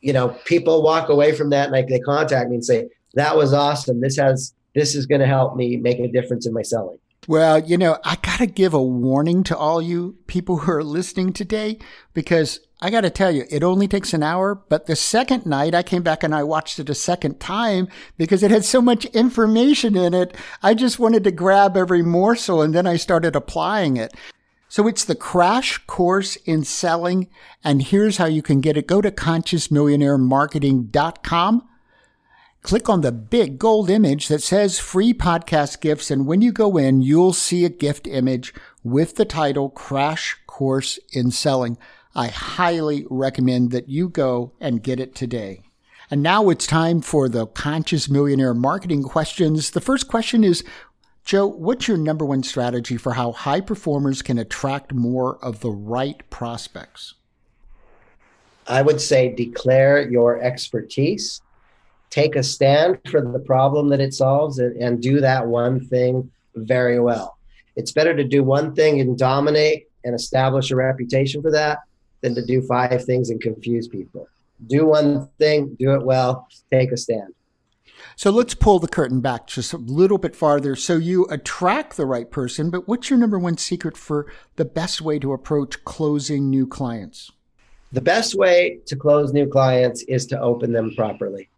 you 0.02 0.14
know, 0.14 0.30
people 0.46 0.84
walk 0.84 1.10
away 1.10 1.34
from 1.34 1.50
that 1.52 1.66
and 1.66 1.74
like 1.74 1.88
they 1.88 2.00
contact 2.00 2.50
me 2.50 2.56
and 2.56 2.66
say, 2.66 2.90
that 3.14 3.36
was 3.36 3.54
awesome. 3.54 4.02
This 4.02 4.18
has, 4.18 4.54
this 4.76 4.96
is 4.96 5.06
going 5.06 5.22
to 5.22 5.28
help 5.28 5.56
me 5.56 5.78
make 5.78 6.00
a 6.00 6.08
difference 6.08 6.46
in 6.46 6.54
my 6.54 6.62
selling. 6.62 6.98
Well, 7.28 7.60
you 7.60 7.78
know, 7.78 8.00
I 8.04 8.16
got 8.16 8.40
to 8.40 8.48
give 8.48 8.74
a 8.74 8.82
warning 8.82 9.44
to 9.44 9.58
all 9.58 9.82
you 9.82 10.18
people 10.26 10.58
who 10.58 10.72
are 10.72 10.84
listening 10.84 11.34
today 11.34 11.78
because 12.16 12.60
I 12.82 12.90
got 12.90 13.02
to 13.02 13.12
tell 13.12 13.30
you, 13.30 13.46
it 13.52 13.64
only 13.64 13.88
takes 13.88 14.12
an 14.14 14.24
hour. 14.24 14.56
But 14.56 14.88
the 14.88 14.96
second 14.96 15.46
night 15.46 15.76
I 15.76 15.84
came 15.84 16.02
back 16.02 16.24
and 16.24 16.34
I 16.34 16.42
watched 16.42 16.80
it 16.80 16.90
a 16.90 16.96
second 16.96 17.40
time 17.40 17.90
because 18.18 18.42
it 18.42 18.50
had 18.50 18.66
so 18.66 18.82
much 18.82 19.06
information 19.06 19.96
in 19.96 20.16
it. 20.16 20.36
I 20.64 20.74
just 20.74 20.98
wanted 20.98 21.24
to 21.26 21.32
grab 21.32 21.78
every 21.78 22.02
morsel 22.02 22.64
and 22.64 22.74
then 22.74 22.88
I 22.88 22.96
started 22.96 23.36
applying 23.36 23.98
it. 23.98 24.16
So 24.72 24.88
it's 24.88 25.04
the 25.04 25.16
crash 25.16 25.78
course 25.86 26.38
in 26.38 26.64
selling. 26.64 27.28
And 27.64 27.84
here's 27.84 28.18
how 28.18 28.26
you 28.26 28.42
can 28.42 28.62
get 28.62 28.78
it. 28.78 28.88
Go 28.88 29.02
to 29.02 29.12
consciousmillionairemarketing.com 29.12 31.68
Click 32.64 32.90
on 32.90 33.02
the 33.02 33.12
big 33.12 33.58
gold 33.58 33.90
image 33.90 34.28
that 34.28 34.44
says 34.44 34.80
free 34.80 35.16
podcast 35.16 35.82
gifts. 35.82 36.12
And 36.12 36.28
when 36.28 36.42
you 36.42 36.52
go 36.52 36.78
in, 36.78 37.02
you'll 37.02 37.34
see 37.34 37.66
a 37.66 37.70
gift 37.70 38.06
image 38.06 38.54
with 38.84 39.16
the 39.16 39.26
title 39.26 39.70
Crash 39.70 40.38
Course 40.46 41.00
in 41.12 41.32
Selling. 41.32 41.78
I 42.14 42.28
highly 42.28 43.08
recommend 43.10 43.72
that 43.72 43.90
you 43.90 44.10
go 44.10 44.54
and 44.60 44.84
get 44.84 45.00
it 45.00 45.16
today. 45.16 45.64
And 46.12 46.22
now 46.22 46.50
it's 46.50 46.68
time 46.68 47.02
for 47.02 47.28
the 47.28 47.48
Conscious 47.48 48.10
Millionaire 48.10 48.54
marketing 48.54 49.04
questions. 49.04 49.72
The 49.72 49.82
first 49.82 50.08
question 50.08 50.44
is, 50.44 50.64
Joe, 51.24 51.48
what's 51.48 51.88
your 51.88 51.98
number 51.98 52.26
one 52.26 52.44
strategy 52.44 52.98
for 52.98 53.14
how 53.14 53.32
high 53.32 53.62
performers 53.62 54.22
can 54.22 54.38
attract 54.38 54.94
more 54.94 55.38
of 55.44 55.62
the 55.62 55.70
right 55.70 56.28
prospects? 56.30 57.14
I 58.68 58.82
would 58.82 59.02
say 59.02 59.34
declare 59.34 60.10
your 60.10 60.42
expertise 60.42 61.42
take 62.12 62.36
a 62.36 62.44
stand 62.44 63.00
for 63.10 63.22
the 63.22 63.40
problem 63.40 63.90
that 63.90 64.02
it 64.02 64.14
solves 64.14 64.60
and, 64.60 64.76
and 64.76 65.02
do 65.02 65.20
that 65.22 65.48
one 65.48 65.80
thing 65.88 66.30
very 66.56 67.00
well. 67.00 67.38
It's 67.76 67.94
better 67.94 68.14
to 68.16 68.24
do 68.24 68.44
one 68.44 68.76
thing 68.76 69.00
and 69.00 69.18
dominate 69.18 69.88
and 70.04 70.14
establish 70.14 70.70
a 70.72 70.76
reputation 70.76 71.42
for 71.42 71.52
that 71.52 71.80
than 72.20 72.36
to 72.36 72.46
do 72.46 72.62
five 72.62 73.04
things 73.06 73.30
and 73.30 73.42
confuse 73.42 73.88
people. 73.88 74.28
Do 74.68 74.86
one 74.86 75.28
thing, 75.40 75.76
do 75.80 75.94
it 75.94 76.04
well, 76.04 76.48
take 76.70 76.92
a 76.92 76.98
stand. 76.98 77.34
So 78.22 78.30
let's 78.30 78.54
pull 78.54 78.78
the 78.78 78.88
curtain 78.88 79.20
back 79.20 79.48
just 79.48 79.74
a 79.74 79.78
little 79.78 80.20
bit 80.20 80.36
farther. 80.36 80.76
So 80.76 80.96
you 80.96 81.26
attract 81.32 81.98
the 81.98 82.06
right 82.06 82.30
person, 82.30 82.70
but 82.70 82.88
what's 82.88 83.10
your 83.10 83.18
number 83.18 83.40
one 83.40 83.58
secret 83.58 83.98
for 83.98 84.32
the 84.58 84.64
best 84.64 85.02
way 85.02 85.18
to 85.18 85.34
approach 85.34 85.84
closing 85.86 86.48
new 86.48 86.68
clients? 86.68 87.32
The 87.92 88.02
best 88.02 88.36
way 88.36 88.80
to 88.86 88.96
close 88.96 89.34
new 89.34 89.48
clients 89.48 90.04
is 90.04 90.28
to 90.28 90.40
open 90.40 90.72
them 90.72 90.94
properly 90.96 91.50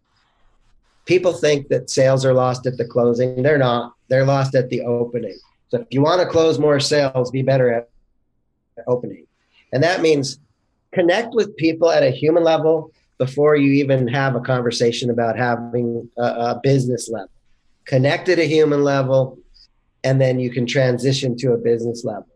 people 1.04 1.32
think 1.32 1.68
that 1.68 1.90
sales 1.90 2.24
are 2.24 2.32
lost 2.32 2.66
at 2.66 2.76
the 2.76 2.84
closing. 2.84 3.42
They're 3.42 3.58
not. 3.58 3.94
They're 4.08 4.24
lost 4.24 4.54
at 4.54 4.68
the 4.70 4.82
opening. 4.82 5.38
So 5.68 5.80
if 5.80 5.86
you 5.90 6.02
want 6.02 6.20
to 6.20 6.26
close 6.26 6.58
more 6.58 6.80
sales, 6.80 7.30
be 7.30 7.42
better 7.42 7.72
at 7.72 7.88
opening. 8.86 9.26
And 9.72 9.82
that 9.82 10.00
means 10.00 10.38
connect 10.92 11.34
with 11.34 11.56
people 11.56 11.90
at 11.90 12.02
a 12.02 12.10
human 12.10 12.44
level 12.44 12.92
before 13.24 13.56
you 13.56 13.72
even 13.72 14.08
have 14.08 14.34
a 14.34 14.40
conversation 14.40 15.10
about 15.10 15.36
having 15.36 16.08
a, 16.18 16.22
a 16.22 16.60
business 16.62 17.08
level. 17.08 17.30
Connect 17.84 18.28
at 18.28 18.38
a 18.38 18.46
human 18.46 18.82
level, 18.82 19.38
and 20.02 20.20
then 20.20 20.38
you 20.40 20.50
can 20.50 20.66
transition 20.66 21.36
to 21.38 21.52
a 21.52 21.58
business 21.58 22.04
level. 22.04 22.28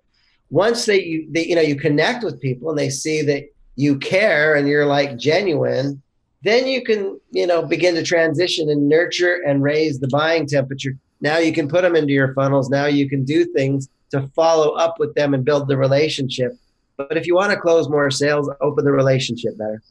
Once 0.50 0.86
that 0.86 1.06
you 1.06 1.26
they, 1.30 1.46
you 1.46 1.54
know 1.54 1.60
you 1.60 1.76
connect 1.76 2.24
with 2.24 2.40
people 2.40 2.70
and 2.70 2.78
they 2.78 2.90
see 2.90 3.22
that 3.22 3.44
you 3.76 3.98
care 3.98 4.54
and 4.54 4.66
you're 4.66 4.86
like 4.86 5.18
genuine, 5.18 6.02
then 6.42 6.66
you 6.66 6.82
can 6.82 7.18
you 7.30 7.46
know 7.46 7.62
begin 7.64 7.94
to 7.94 8.02
transition 8.02 8.68
and 8.70 8.88
nurture 8.88 9.42
and 9.46 9.62
raise 9.62 9.98
the 10.00 10.08
buying 10.08 10.46
temperature 10.46 10.96
now 11.20 11.38
you 11.38 11.52
can 11.52 11.68
put 11.68 11.82
them 11.82 11.96
into 11.96 12.12
your 12.12 12.32
funnels 12.34 12.70
now 12.70 12.86
you 12.86 13.08
can 13.08 13.24
do 13.24 13.44
things 13.44 13.88
to 14.10 14.26
follow 14.28 14.70
up 14.74 14.98
with 14.98 15.14
them 15.14 15.34
and 15.34 15.44
build 15.44 15.68
the 15.68 15.76
relationship 15.76 16.52
but 16.96 17.16
if 17.16 17.26
you 17.26 17.34
want 17.34 17.52
to 17.52 17.58
close 17.58 17.88
more 17.88 18.10
sales 18.10 18.50
open 18.60 18.84
the 18.84 18.92
relationship 18.92 19.56
better 19.58 19.82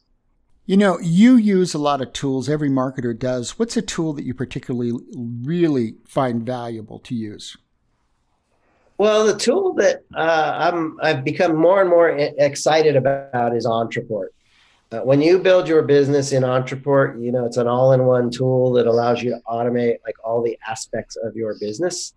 you 0.68 0.76
know 0.76 0.98
you 1.00 1.36
use 1.36 1.72
a 1.72 1.78
lot 1.78 2.02
of 2.02 2.12
tools 2.12 2.48
every 2.48 2.68
marketer 2.68 3.18
does 3.18 3.58
what's 3.58 3.76
a 3.76 3.82
tool 3.82 4.12
that 4.12 4.24
you 4.24 4.34
particularly 4.34 4.92
really 5.42 5.94
find 6.06 6.44
valuable 6.44 6.98
to 6.98 7.14
use 7.14 7.56
well 8.98 9.26
the 9.26 9.36
tool 9.36 9.72
that 9.72 10.04
uh, 10.14 10.70
i'm 10.70 10.98
i've 11.02 11.24
become 11.24 11.56
more 11.56 11.80
and 11.80 11.88
more 11.88 12.10
excited 12.10 12.96
about 12.96 13.56
is 13.56 13.66
Ontraport. 13.66 14.28
uh, 14.92 15.00
when 15.00 15.22
you 15.22 15.38
build 15.38 15.68
your 15.68 15.82
business 15.82 16.32
in 16.32 16.42
Ontraport, 16.42 17.22
you 17.22 17.30
know, 17.30 17.44
it's 17.44 17.58
an 17.58 17.66
all-in-one 17.66 18.30
tool 18.30 18.72
that 18.72 18.86
allows 18.86 19.22
you 19.22 19.30
to 19.30 19.40
automate 19.46 19.96
like 20.06 20.16
all 20.24 20.42
the 20.42 20.58
aspects 20.66 21.14
of 21.16 21.36
your 21.36 21.58
business. 21.60 22.14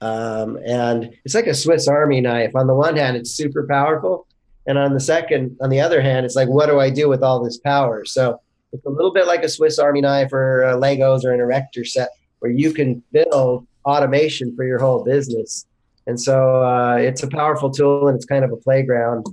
Um, 0.00 0.58
and 0.64 1.12
it's 1.24 1.34
like 1.34 1.48
a 1.48 1.54
Swiss 1.54 1.88
Army 1.88 2.20
knife. 2.20 2.54
On 2.54 2.68
the 2.68 2.74
one 2.74 2.96
hand, 2.96 3.16
it's 3.16 3.32
super 3.32 3.66
powerful. 3.68 4.28
And 4.66 4.78
on 4.78 4.94
the 4.94 5.00
second, 5.00 5.56
on 5.60 5.70
the 5.70 5.80
other 5.80 6.00
hand, 6.00 6.24
it's 6.24 6.36
like, 6.36 6.48
what 6.48 6.66
do 6.66 6.80
I 6.80 6.90
do 6.90 7.08
with 7.08 7.22
all 7.22 7.42
this 7.42 7.58
power? 7.58 8.04
So 8.04 8.40
it's 8.72 8.84
a 8.86 8.90
little 8.90 9.12
bit 9.12 9.26
like 9.26 9.42
a 9.42 9.48
Swiss 9.48 9.78
Army 9.78 10.00
knife 10.00 10.32
or 10.32 10.64
Legos 10.76 11.24
or 11.24 11.32
an 11.32 11.40
erector 11.40 11.84
set 11.84 12.10
where 12.38 12.50
you 12.50 12.72
can 12.72 13.02
build 13.12 13.66
automation 13.84 14.54
for 14.56 14.64
your 14.64 14.78
whole 14.78 15.04
business. 15.04 15.66
And 16.06 16.20
so 16.20 16.62
uh, 16.62 16.96
it's 16.96 17.22
a 17.22 17.28
powerful 17.28 17.70
tool 17.70 18.08
and 18.08 18.16
it's 18.16 18.26
kind 18.26 18.44
of 18.44 18.52
a 18.52 18.56
playground. 18.56 19.26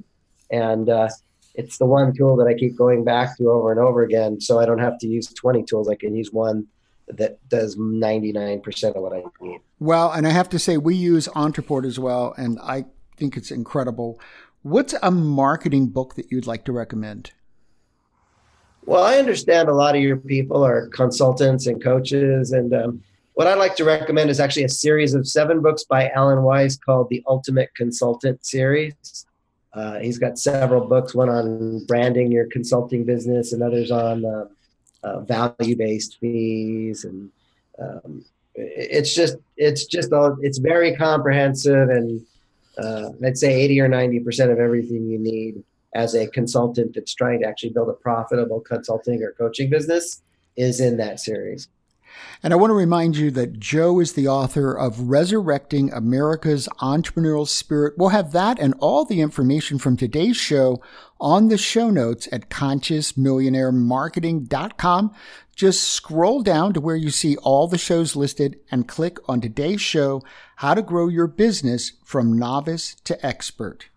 And 0.52 0.90
uh, 0.90 1.10
it's 1.56 1.78
the 1.78 1.86
one 1.86 2.14
tool 2.14 2.36
that 2.38 2.48
I 2.48 2.54
keep 2.54 2.76
going 2.78 3.04
back 3.04 3.38
to 3.38 3.50
over 3.50 3.72
and 3.72 3.80
over 3.80 4.04
again. 4.04 4.40
So 4.40 4.60
I 4.60 4.66
don't 4.66 4.80
have 4.80 4.98
to 5.00 5.08
use 5.08 5.28
20 5.28 5.64
tools. 5.64 5.90
I 5.90 5.96
can 5.96 6.16
use 6.16 6.32
one 6.32 6.68
that 7.08 7.38
does 7.50 7.76
99% 7.78 8.96
of 8.96 9.02
what 9.02 9.14
I 9.14 9.24
need. 9.42 9.60
Well, 9.80 10.12
and 10.12 10.28
I 10.28 10.30
have 10.30 10.50
to 10.50 10.60
say, 10.60 10.78
we 10.78 10.96
use 10.96 11.28
Ontraport 11.30 11.86
as 11.86 12.00
well, 12.00 12.34
and 12.38 12.60
I 12.62 12.86
think 13.18 13.36
it's 13.36 13.52
incredible. 13.52 14.20
What's 14.64 14.94
a 15.02 15.10
marketing 15.10 15.88
book 15.88 16.16
that 16.16 16.32
you'd 16.32 16.46
like 16.46 16.66
to 16.66 16.72
recommend? 16.72 17.32
Well, 18.86 19.04
I 19.04 19.18
understand 19.18 19.70
a 19.70 19.74
lot 19.74 19.96
of 19.96 20.02
your 20.02 20.18
people 20.18 20.64
are 20.64 20.88
consultants 20.90 21.68
and 21.68 21.84
coaches. 21.84 22.52
And 22.52 22.74
um, 22.74 23.04
what 23.34 23.48
I'd 23.48 23.58
like 23.58 23.76
to 23.78 23.86
recommend 23.86 24.30
is 24.30 24.40
actually 24.40 24.66
a 24.66 24.70
series 24.70 25.14
of 25.14 25.28
seven 25.28 25.62
books 25.62 25.84
by 25.84 26.10
Alan 26.10 26.44
Weiss 26.44 26.78
called 26.78 27.10
the 27.10 27.24
Ultimate 27.28 27.74
Consultant 27.76 28.46
Series. 28.46 29.26
Uh, 29.74 30.00
he's 30.00 30.20
got 30.20 30.38
several 30.38 30.88
books, 30.88 31.16
one 31.16 31.30
on 31.30 31.86
branding 31.86 32.32
your 32.32 32.46
consulting 32.48 33.06
business, 33.06 33.54
and 33.54 33.64
others 33.64 33.90
on 33.90 34.26
uh, 34.26 34.46
uh, 35.04 35.22
value-based 35.22 36.18
fees. 36.20 37.06
And 37.06 37.32
um, 37.80 38.26
it's 38.54 39.16
just 39.16 39.38
it's 39.56 39.86
just 39.86 40.12
all 40.12 40.38
it's 40.42 40.58
very 40.58 40.96
comprehensive, 40.96 41.90
and 41.90 42.22
uh, 42.78 43.10
I'd 43.26 43.38
say 43.38 43.54
eighty 43.54 43.80
or 43.80 43.88
ninety 43.88 44.20
percent 44.20 44.52
of 44.52 44.60
everything 44.60 45.08
you 45.08 45.20
need 45.20 45.64
as 45.94 46.16
a 46.16 46.28
consultant 46.28 46.96
that's 46.96 47.14
trying 47.14 47.42
to 47.42 47.48
actually 47.48 47.72
build 47.72 47.90
a 47.90 47.94
profitable 47.94 48.62
consulting 48.62 49.22
or 49.24 49.34
coaching 49.34 49.70
business 49.70 50.22
is 50.56 50.80
in 50.80 50.96
that 50.98 51.20
series. 51.20 51.68
And 52.44 52.54
I 52.54 52.56
want 52.56 52.72
to 52.72 52.76
remind 52.76 53.18
you 53.18 53.30
that 53.32 53.60
Joe 53.60 54.00
is 54.00 54.14
the 54.14 54.28
author 54.28 54.74
of 54.74 55.10
Resurrecting 55.10 55.92
America's 55.94 56.70
Entrepreneurial 56.80 57.48
Spirit. 57.48 57.96
We'll 57.98 58.10
have 58.10 58.32
that 58.34 58.60
and 58.60 58.76
all 58.80 59.06
the 59.06 59.22
information 59.22 59.78
from 59.78 59.96
today's 59.96 60.36
show 60.38 60.82
on 61.20 61.50
the 61.50 61.58
show 61.58 61.90
notes 61.90 62.28
at 62.32 62.50
consciousmillionairemarketing.com. 62.50 65.14
Just 65.56 65.90
scroll 65.90 66.42
down 66.42 66.74
to 66.74 66.82
where 66.82 66.96
you 66.96 67.12
see 67.12 67.38
all 67.38 67.68
the 67.68 67.78
shows 67.78 68.16
listed 68.16 68.60
and 68.72 68.88
click 68.88 69.20
on 69.30 69.42
today's 69.42 69.82
show, 69.82 70.24
How 70.62 70.76
to 70.76 70.84
Grow 70.84 71.08
Your 71.08 71.26
Business 71.26 71.94
from 72.04 72.38
Novice 72.38 72.96
to 73.06 73.26
Expert. 73.26 73.88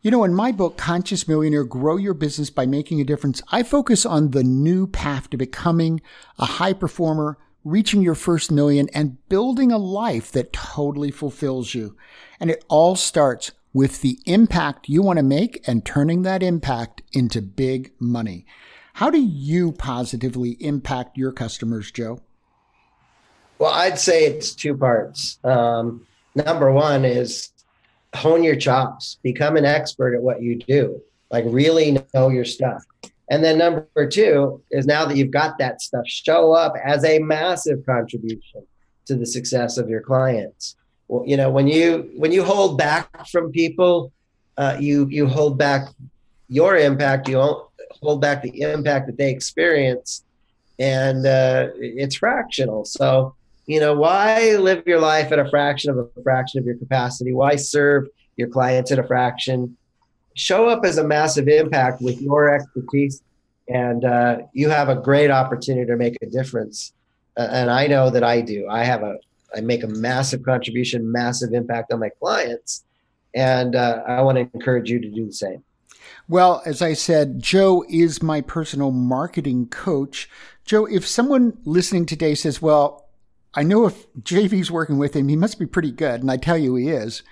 You 0.00 0.12
know, 0.12 0.22
in 0.22 0.32
my 0.32 0.52
book, 0.52 0.76
Conscious 0.76 1.26
Millionaire 1.26 1.64
Grow 1.64 1.96
Your 1.96 2.14
Business 2.14 2.50
by 2.50 2.66
Making 2.66 3.00
a 3.00 3.04
Difference, 3.04 3.42
I 3.50 3.64
focus 3.64 4.06
on 4.06 4.30
the 4.30 4.44
new 4.44 4.86
path 4.86 5.28
to 5.30 5.36
becoming 5.36 6.00
a 6.38 6.44
high 6.44 6.72
performer, 6.72 7.36
reaching 7.64 8.00
your 8.00 8.14
first 8.14 8.52
million, 8.52 8.88
and 8.94 9.28
building 9.28 9.72
a 9.72 9.76
life 9.76 10.30
that 10.30 10.52
totally 10.52 11.10
fulfills 11.10 11.74
you. 11.74 11.96
And 12.38 12.48
it 12.48 12.64
all 12.68 12.94
starts 12.94 13.50
with 13.72 14.00
the 14.00 14.20
impact 14.24 14.88
you 14.88 15.02
want 15.02 15.16
to 15.16 15.24
make 15.24 15.66
and 15.66 15.84
turning 15.84 16.22
that 16.22 16.44
impact 16.44 17.02
into 17.12 17.42
big 17.42 17.90
money. 17.98 18.46
How 18.94 19.10
do 19.10 19.20
you 19.20 19.72
positively 19.72 20.50
impact 20.60 21.18
your 21.18 21.32
customers, 21.32 21.90
Joe? 21.90 22.20
Well, 23.58 23.72
I'd 23.72 23.98
say 23.98 24.26
it's 24.26 24.54
two 24.54 24.76
parts. 24.76 25.38
Um, 25.44 26.06
number 26.34 26.72
one 26.72 27.04
is 27.04 27.50
hone 28.14 28.42
your 28.42 28.56
chops, 28.56 29.18
become 29.22 29.56
an 29.56 29.64
expert 29.64 30.14
at 30.14 30.22
what 30.22 30.42
you 30.42 30.56
do, 30.56 31.00
like 31.30 31.44
really 31.46 31.98
know 32.14 32.28
your 32.28 32.44
stuff. 32.44 32.84
And 33.30 33.44
then 33.44 33.58
number 33.58 34.06
two 34.06 34.62
is 34.70 34.86
now 34.86 35.04
that 35.04 35.16
you've 35.16 35.30
got 35.30 35.58
that 35.58 35.82
stuff, 35.82 36.06
show 36.06 36.52
up 36.52 36.74
as 36.82 37.04
a 37.04 37.18
massive 37.18 37.84
contribution 37.84 38.66
to 39.06 39.14
the 39.14 39.26
success 39.26 39.76
of 39.76 39.88
your 39.88 40.00
clients. 40.00 40.76
Well, 41.08 41.24
you 41.26 41.36
know, 41.36 41.50
when 41.50 41.66
you 41.66 42.10
when 42.16 42.32
you 42.32 42.44
hold 42.44 42.78
back 42.78 43.26
from 43.28 43.50
people, 43.50 44.12
uh, 44.56 44.76
you 44.78 45.06
you 45.10 45.26
hold 45.26 45.58
back 45.58 45.88
your 46.48 46.76
impact. 46.76 47.28
You 47.28 47.66
hold 48.02 48.20
back 48.20 48.42
the 48.42 48.60
impact 48.60 49.06
that 49.06 49.16
they 49.16 49.30
experience, 49.30 50.24
and 50.78 51.26
uh, 51.26 51.68
it's 51.76 52.16
fractional. 52.16 52.84
So, 52.84 53.34
you 53.68 53.80
know, 53.80 53.94
why 53.94 54.56
live 54.56 54.82
your 54.86 54.98
life 54.98 55.30
at 55.30 55.38
a 55.38 55.48
fraction 55.50 55.90
of 55.90 55.98
a 55.98 56.22
fraction 56.22 56.58
of 56.58 56.64
your 56.64 56.76
capacity? 56.76 57.34
Why 57.34 57.56
serve 57.56 58.08
your 58.36 58.48
clients 58.48 58.90
at 58.90 58.98
a 58.98 59.06
fraction? 59.06 59.76
Show 60.34 60.68
up 60.68 60.86
as 60.86 60.96
a 60.96 61.04
massive 61.04 61.48
impact 61.48 62.00
with 62.00 62.18
your 62.22 62.48
expertise, 62.48 63.22
and 63.68 64.06
uh, 64.06 64.38
you 64.54 64.70
have 64.70 64.88
a 64.88 64.96
great 64.96 65.30
opportunity 65.30 65.86
to 65.86 65.96
make 65.96 66.16
a 66.22 66.26
difference. 66.26 66.94
Uh, 67.36 67.48
and 67.50 67.70
I 67.70 67.86
know 67.86 68.08
that 68.08 68.24
I 68.24 68.40
do. 68.40 68.66
I 68.70 68.84
have 68.84 69.02
a, 69.02 69.18
I 69.54 69.60
make 69.60 69.82
a 69.82 69.88
massive 69.88 70.42
contribution, 70.42 71.12
massive 71.12 71.52
impact 71.52 71.92
on 71.92 72.00
my 72.00 72.08
clients, 72.08 72.84
and 73.34 73.76
uh, 73.76 74.02
I 74.08 74.22
want 74.22 74.36
to 74.38 74.48
encourage 74.54 74.90
you 74.90 74.98
to 74.98 75.10
do 75.10 75.26
the 75.26 75.32
same. 75.32 75.62
Well, 76.26 76.62
as 76.64 76.80
I 76.80 76.94
said, 76.94 77.42
Joe 77.42 77.84
is 77.90 78.22
my 78.22 78.40
personal 78.40 78.92
marketing 78.92 79.66
coach. 79.68 80.30
Joe, 80.64 80.86
if 80.86 81.06
someone 81.06 81.58
listening 81.64 82.06
today 82.06 82.34
says, 82.34 82.62
well, 82.62 83.07
I 83.54 83.62
know 83.62 83.86
if 83.86 84.06
JV's 84.20 84.70
working 84.70 84.98
with 84.98 85.16
him, 85.16 85.28
he 85.28 85.36
must 85.36 85.58
be 85.58 85.64
pretty 85.66 85.90
good, 85.90 86.20
and 86.20 86.30
I 86.30 86.36
tell 86.36 86.58
you 86.58 86.76
he 86.76 86.88
is, 86.88 87.22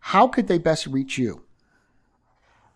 how 0.00 0.26
could 0.26 0.48
they 0.48 0.58
best 0.58 0.86
reach 0.86 1.16
you? 1.16 1.44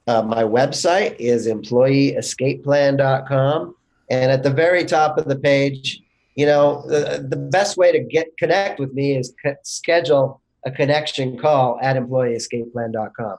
Uh, 0.07 0.23
my 0.23 0.45
website 0.45 1.17
is 1.19 1.47
employeeescapeplan.com. 1.47 3.75
And 4.11 4.31
at 4.31 4.43
the 4.43 4.51
very 4.51 4.85
top 4.85 5.17
of 5.17 5.25
the 5.27 5.37
page, 5.37 6.03
you 6.35 6.45
know, 6.45 6.83
the, 6.87 7.27
the 7.27 7.37
best 7.37 7.79
way 7.79 7.91
to 7.91 8.01
get 8.01 8.37
connect 8.37 8.79
with 8.79 8.93
me 8.93 9.17
is 9.17 9.33
schedule 9.63 10.43
a 10.67 10.71
connection 10.71 11.39
call 11.39 11.79
at 11.81 11.97
employeeescapeplan.com 11.97 13.39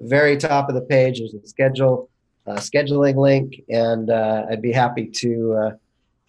very 0.00 0.36
top 0.36 0.68
of 0.68 0.74
the 0.74 0.82
page 0.82 1.20
is 1.20 1.34
a 1.34 1.46
schedule 1.46 2.10
uh, 2.46 2.54
scheduling 2.54 3.16
link 3.16 3.62
and 3.68 4.10
uh, 4.10 4.44
i'd 4.50 4.62
be 4.62 4.72
happy 4.72 5.06
to 5.06 5.54
uh, 5.54 5.70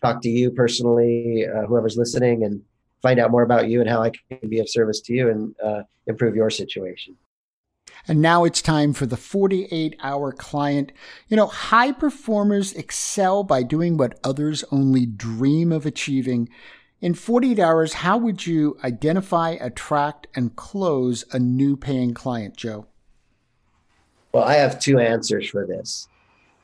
talk 0.01 0.21
to 0.21 0.29
you 0.29 0.51
personally 0.51 1.45
uh, 1.47 1.65
whoever's 1.65 1.97
listening 1.97 2.43
and 2.43 2.61
find 3.01 3.19
out 3.19 3.31
more 3.31 3.43
about 3.43 3.67
you 3.69 3.81
and 3.81 3.89
how 3.89 4.01
i 4.01 4.09
can 4.09 4.49
be 4.49 4.59
of 4.59 4.69
service 4.69 5.01
to 5.01 5.13
you 5.13 5.29
and 5.29 5.55
uh, 5.63 5.81
improve 6.07 6.35
your 6.35 6.49
situation 6.49 7.15
and 8.07 8.21
now 8.21 8.43
it's 8.45 8.61
time 8.61 8.93
for 8.93 9.05
the 9.05 9.17
48 9.17 9.95
hour 10.01 10.31
client. 10.31 10.91
You 11.27 11.37
know, 11.37 11.47
high 11.47 11.91
performers 11.91 12.73
excel 12.73 13.43
by 13.43 13.63
doing 13.63 13.97
what 13.97 14.19
others 14.23 14.63
only 14.71 15.05
dream 15.05 15.71
of 15.71 15.85
achieving. 15.85 16.49
In 17.01 17.13
48 17.13 17.59
hours, 17.59 17.93
how 17.93 18.17
would 18.17 18.47
you 18.47 18.77
identify, 18.83 19.51
attract, 19.51 20.27
and 20.35 20.55
close 20.55 21.25
a 21.31 21.39
new 21.39 21.75
paying 21.75 22.13
client, 22.13 22.57
Joe? 22.57 22.87
Well, 24.31 24.43
I 24.43 24.55
have 24.55 24.79
two 24.79 24.99
answers 24.99 25.49
for 25.49 25.65
this. 25.65 26.07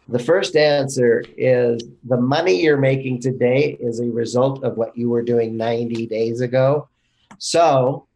The 0.10 0.20
first 0.20 0.56
answer 0.56 1.24
is 1.38 1.82
the 2.04 2.20
money 2.20 2.62
you're 2.62 2.78
making 2.78 3.22
today 3.22 3.78
is 3.80 4.00
a 4.00 4.06
result 4.06 4.64
of 4.64 4.76
what 4.76 4.98
you 4.98 5.10
were 5.10 5.22
doing 5.22 5.56
90 5.56 6.08
days 6.08 6.42
ago. 6.42 6.90
So, 7.38 8.08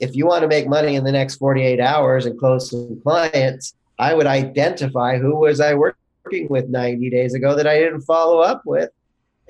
if 0.00 0.16
you 0.16 0.26
want 0.26 0.42
to 0.42 0.48
make 0.48 0.66
money 0.66 0.96
in 0.96 1.04
the 1.04 1.12
next 1.12 1.36
48 1.36 1.78
hours 1.78 2.24
and 2.24 2.38
close 2.38 2.70
some 2.70 3.00
clients, 3.02 3.74
I 3.98 4.14
would 4.14 4.26
identify 4.26 5.18
who 5.18 5.40
was 5.40 5.60
I 5.60 5.74
working 5.74 6.48
with 6.48 6.70
90 6.70 7.10
days 7.10 7.34
ago 7.34 7.54
that 7.54 7.66
I 7.66 7.78
didn't 7.78 8.00
follow 8.02 8.38
up 8.38 8.62
with 8.64 8.88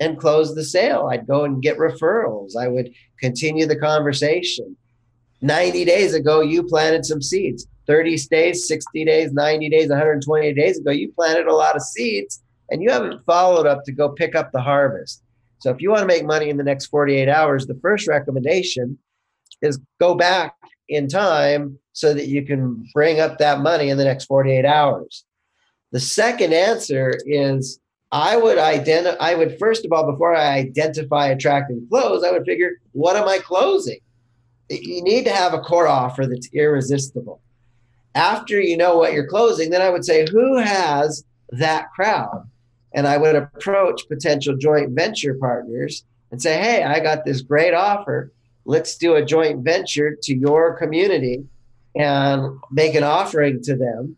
and 0.01 0.19
close 0.19 0.53
the 0.53 0.63
sale. 0.65 1.07
I'd 1.09 1.25
go 1.25 1.45
and 1.45 1.61
get 1.61 1.77
referrals. 1.77 2.57
I 2.57 2.67
would 2.67 2.93
continue 3.17 3.65
the 3.65 3.79
conversation. 3.79 4.75
90 5.41 5.85
days 5.85 6.13
ago, 6.13 6.41
you 6.41 6.63
planted 6.63 7.05
some 7.05 7.21
seeds. 7.21 7.65
30 7.91 8.17
days, 8.31 8.67
60 8.69 9.03
days, 9.03 9.33
90 9.33 9.69
days, 9.69 9.89
120 9.89 10.53
days 10.53 10.79
ago, 10.79 10.91
you 10.91 11.11
planted 11.11 11.47
a 11.47 11.53
lot 11.53 11.75
of 11.75 11.81
seeds 11.81 12.41
and 12.69 12.81
you 12.81 12.89
haven't 12.89 13.21
followed 13.25 13.67
up 13.67 13.83
to 13.83 13.91
go 13.91 14.07
pick 14.07 14.33
up 14.33 14.49
the 14.53 14.61
harvest. 14.61 15.21
So 15.59 15.71
if 15.71 15.81
you 15.81 15.89
want 15.89 15.99
to 15.99 16.07
make 16.07 16.23
money 16.23 16.49
in 16.49 16.55
the 16.55 16.63
next 16.63 16.85
48 16.85 17.27
hours, 17.27 17.67
the 17.67 17.77
first 17.81 18.07
recommendation 18.07 18.97
is 19.61 19.77
go 19.99 20.15
back 20.15 20.55
in 20.87 21.09
time 21.09 21.77
so 21.91 22.13
that 22.13 22.27
you 22.27 22.45
can 22.45 22.87
bring 22.93 23.19
up 23.19 23.39
that 23.39 23.59
money 23.59 23.89
in 23.89 23.97
the 23.97 24.05
next 24.05 24.23
48 24.23 24.63
hours. 24.63 25.25
The 25.91 25.99
second 25.99 26.53
answer 26.53 27.11
is 27.25 27.81
I 28.13 28.37
would 28.37 28.57
identify 28.57 29.17
I 29.19 29.35
would 29.35 29.59
first 29.59 29.83
of 29.83 29.91
all 29.91 30.09
before 30.09 30.33
I 30.33 30.53
identify 30.53 31.27
attract 31.27 31.69
and 31.69 31.89
close, 31.89 32.23
I 32.23 32.31
would 32.31 32.45
figure 32.45 32.71
what 32.93 33.17
am 33.17 33.27
I 33.27 33.39
closing? 33.39 33.99
You 34.69 35.03
need 35.03 35.25
to 35.25 35.33
have 35.33 35.53
a 35.53 35.59
core 35.59 35.89
offer 35.89 36.25
that's 36.25 36.47
irresistible 36.53 37.41
after 38.15 38.59
you 38.59 38.77
know 38.77 38.97
what 38.97 39.13
you're 39.13 39.27
closing, 39.27 39.69
then 39.69 39.81
I 39.81 39.89
would 39.89 40.05
say, 40.05 40.25
who 40.29 40.57
has 40.57 41.23
that 41.49 41.91
crowd? 41.93 42.47
And 42.93 43.07
I 43.07 43.17
would 43.17 43.35
approach 43.35 44.07
potential 44.07 44.57
joint 44.57 44.91
venture 44.91 45.35
partners 45.35 46.03
and 46.31 46.41
say, 46.41 46.61
hey, 46.61 46.83
I 46.83 46.99
got 46.99 47.25
this 47.25 47.41
great 47.41 47.73
offer. 47.73 48.31
Let's 48.65 48.97
do 48.97 49.15
a 49.15 49.25
joint 49.25 49.63
venture 49.63 50.15
to 50.23 50.35
your 50.35 50.77
community 50.77 51.45
and 51.95 52.57
make 52.71 52.95
an 52.95 53.03
offering 53.03 53.61
to 53.63 53.75
them. 53.75 54.15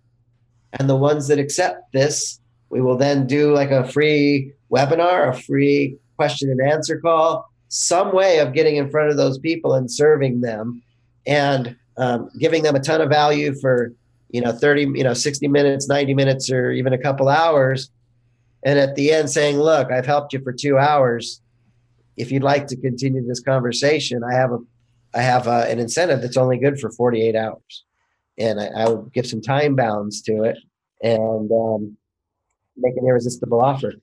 And 0.73 0.89
the 0.89 0.95
ones 0.95 1.27
that 1.27 1.39
accept 1.39 1.91
this, 1.91 2.39
we 2.69 2.82
will 2.82 2.97
then 2.97 3.27
do 3.27 3.53
like 3.53 3.71
a 3.71 3.88
free 3.88 4.53
webinar, 4.71 5.29
a 5.29 5.39
free 5.39 5.97
question 6.15 6.49
and 6.49 6.62
answer 6.62 6.99
call, 6.99 7.49
some 7.67 8.13
way 8.13 8.39
of 8.39 8.53
getting 8.53 8.75
in 8.75 8.89
front 8.89 9.10
of 9.10 9.17
those 9.17 9.38
people 9.38 9.73
and 9.73 9.89
serving 9.89 10.41
them. 10.41 10.82
And 11.25 11.75
um, 11.97 12.29
giving 12.39 12.63
them 12.63 12.75
a 12.75 12.79
ton 12.79 13.01
of 13.01 13.10
value 13.10 13.53
for 13.60 13.93
you 14.29 14.41
know 14.41 14.51
30 14.51 14.93
you 14.95 15.03
know 15.03 15.13
60 15.13 15.47
minutes 15.47 15.88
90 15.88 16.13
minutes 16.13 16.51
or 16.51 16.71
even 16.71 16.93
a 16.93 16.97
couple 16.97 17.29
hours. 17.29 17.89
And 18.65 18.79
at 18.79 18.95
the 18.95 19.12
end 19.12 19.29
saying 19.29 19.58
look 19.58 19.91
i've 19.91 20.06
helped 20.06 20.34
you 20.34 20.41
for 20.41 20.53
two 20.53 20.77
hours. 20.77 21.41
If 22.17 22.32
you'd 22.32 22.43
like 22.43 22.67
to 22.67 22.75
continue 22.75 23.25
this 23.25 23.39
conversation 23.39 24.23
i 24.23 24.34
have 24.34 24.51
a 24.51 24.60
i 25.15 25.21
have 25.21 25.47
a, 25.47 25.69
an 25.69 25.79
incentive 25.79 26.21
that's 26.21 26.38
only 26.38 26.58
good 26.58 26.79
for 26.79 26.91
48 26.91 27.36
hours. 27.36 27.86
And 28.38 28.60
i, 28.60 28.67
I 28.67 28.89
would 28.89 29.13
give 29.13 29.27
some 29.27 29.41
time 29.41 29.75
bounds 29.75 30.21
to 30.23 30.43
it 30.43 30.58
and 31.01 31.51
um, 31.51 31.97
make 32.77 32.95
an 32.97 33.06
irresistible 33.06 33.62
offer. 33.62 33.93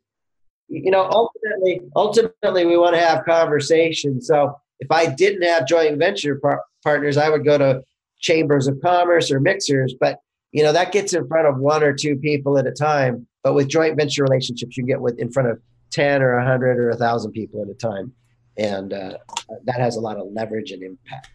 You 0.68 0.92
know 0.92 1.08
ultimately 1.10 1.80
ultimately 1.96 2.66
we 2.66 2.76
want 2.76 2.94
to 2.94 3.00
have 3.00 3.24
conversation 3.24 4.22
so 4.22 4.56
if 4.78 4.88
i 4.92 5.06
didn't 5.06 5.42
have 5.42 5.66
joint 5.66 5.98
venture 5.98 6.36
par- 6.36 6.62
partners, 6.82 7.16
I 7.16 7.28
would 7.28 7.44
go 7.44 7.58
to 7.58 7.82
chambers 8.20 8.66
of 8.66 8.80
commerce 8.82 9.30
or 9.30 9.40
mixers, 9.40 9.94
but 9.98 10.18
you 10.52 10.62
know 10.62 10.72
that 10.72 10.92
gets 10.92 11.12
in 11.12 11.26
front 11.28 11.46
of 11.46 11.58
one 11.58 11.82
or 11.82 11.92
two 11.92 12.16
people 12.16 12.58
at 12.58 12.66
a 12.66 12.72
time. 12.72 13.26
But 13.42 13.54
with 13.54 13.68
joint 13.68 13.96
venture 13.96 14.22
relationships, 14.22 14.76
you 14.76 14.84
get 14.84 15.00
with 15.00 15.18
in 15.18 15.30
front 15.30 15.48
of 15.48 15.58
ten 15.90 16.22
or 16.22 16.38
hundred 16.40 16.78
or 16.78 16.90
a 16.90 16.96
thousand 16.96 17.32
people 17.32 17.62
at 17.62 17.68
a 17.68 17.74
time, 17.74 18.12
and 18.56 18.92
uh, 18.92 19.18
that 19.64 19.76
has 19.76 19.96
a 19.96 20.00
lot 20.00 20.16
of 20.16 20.26
leverage 20.32 20.70
and 20.70 20.82
impact. 20.82 21.30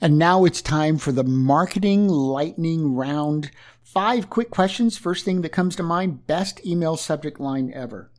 And 0.00 0.18
now 0.18 0.44
it's 0.44 0.62
time 0.62 0.98
for 0.98 1.10
the 1.10 1.24
marketing 1.24 2.08
lightning 2.08 2.94
round. 2.94 3.50
Five 3.82 4.30
quick 4.30 4.50
questions. 4.50 4.96
First 4.96 5.24
thing 5.24 5.42
that 5.42 5.50
comes 5.50 5.74
to 5.76 5.82
mind: 5.82 6.26
best 6.26 6.64
email 6.66 6.96
subject 6.96 7.40
line 7.40 7.72
ever. 7.74 8.10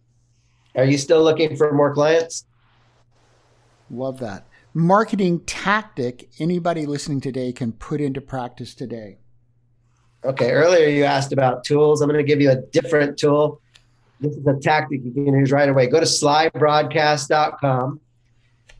Are 0.75 0.85
you 0.85 0.97
still 0.97 1.23
looking 1.23 1.55
for 1.55 1.73
more 1.73 1.93
clients? 1.93 2.45
Love 3.89 4.19
that 4.19 4.48
marketing 4.79 5.41
tactic 5.45 6.29
anybody 6.39 6.85
listening 6.85 7.21
today 7.21 7.51
can 7.51 7.73
put 7.73 8.01
into 8.01 8.21
practice 8.21 8.73
today? 8.73 9.17
Okay, 10.25 10.51
earlier 10.51 10.87
you 10.89 11.03
asked 11.03 11.31
about 11.31 11.63
tools. 11.63 12.01
I'm 12.01 12.09
going 12.09 12.17
to 12.23 12.27
give 12.27 12.41
you 12.41 12.51
a 12.51 12.57
different 12.57 13.17
tool. 13.17 13.61
This 14.19 14.35
is 14.35 14.45
a 14.45 14.55
tactic 14.59 15.01
you 15.03 15.11
can 15.11 15.27
use 15.27 15.51
right 15.51 15.69
away. 15.69 15.87
Go 15.87 15.99
to 15.99 16.05
slybroadcast.com 16.05 18.01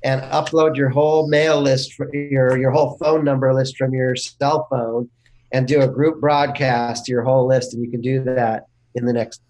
and 0.04 0.22
upload 0.22 0.76
your 0.76 0.90
whole 0.90 1.28
mail 1.28 1.62
list, 1.62 1.98
your, 2.14 2.58
your 2.58 2.72
whole 2.72 2.98
phone 2.98 3.24
number 3.24 3.54
list 3.54 3.78
from 3.78 3.94
your 3.94 4.16
cell 4.16 4.68
phone 4.70 5.10
and 5.52 5.68
do 5.68 5.82
a 5.82 5.88
group 5.88 6.20
broadcast 6.20 7.06
to 7.06 7.12
your 7.12 7.24
whole 7.24 7.48
list. 7.48 7.74
And 7.74 7.84
you 7.84 7.90
can 7.90 8.02
do 8.02 8.24
that 8.24 8.66
in 8.96 9.06
the 9.06 9.14
next, 9.14 9.42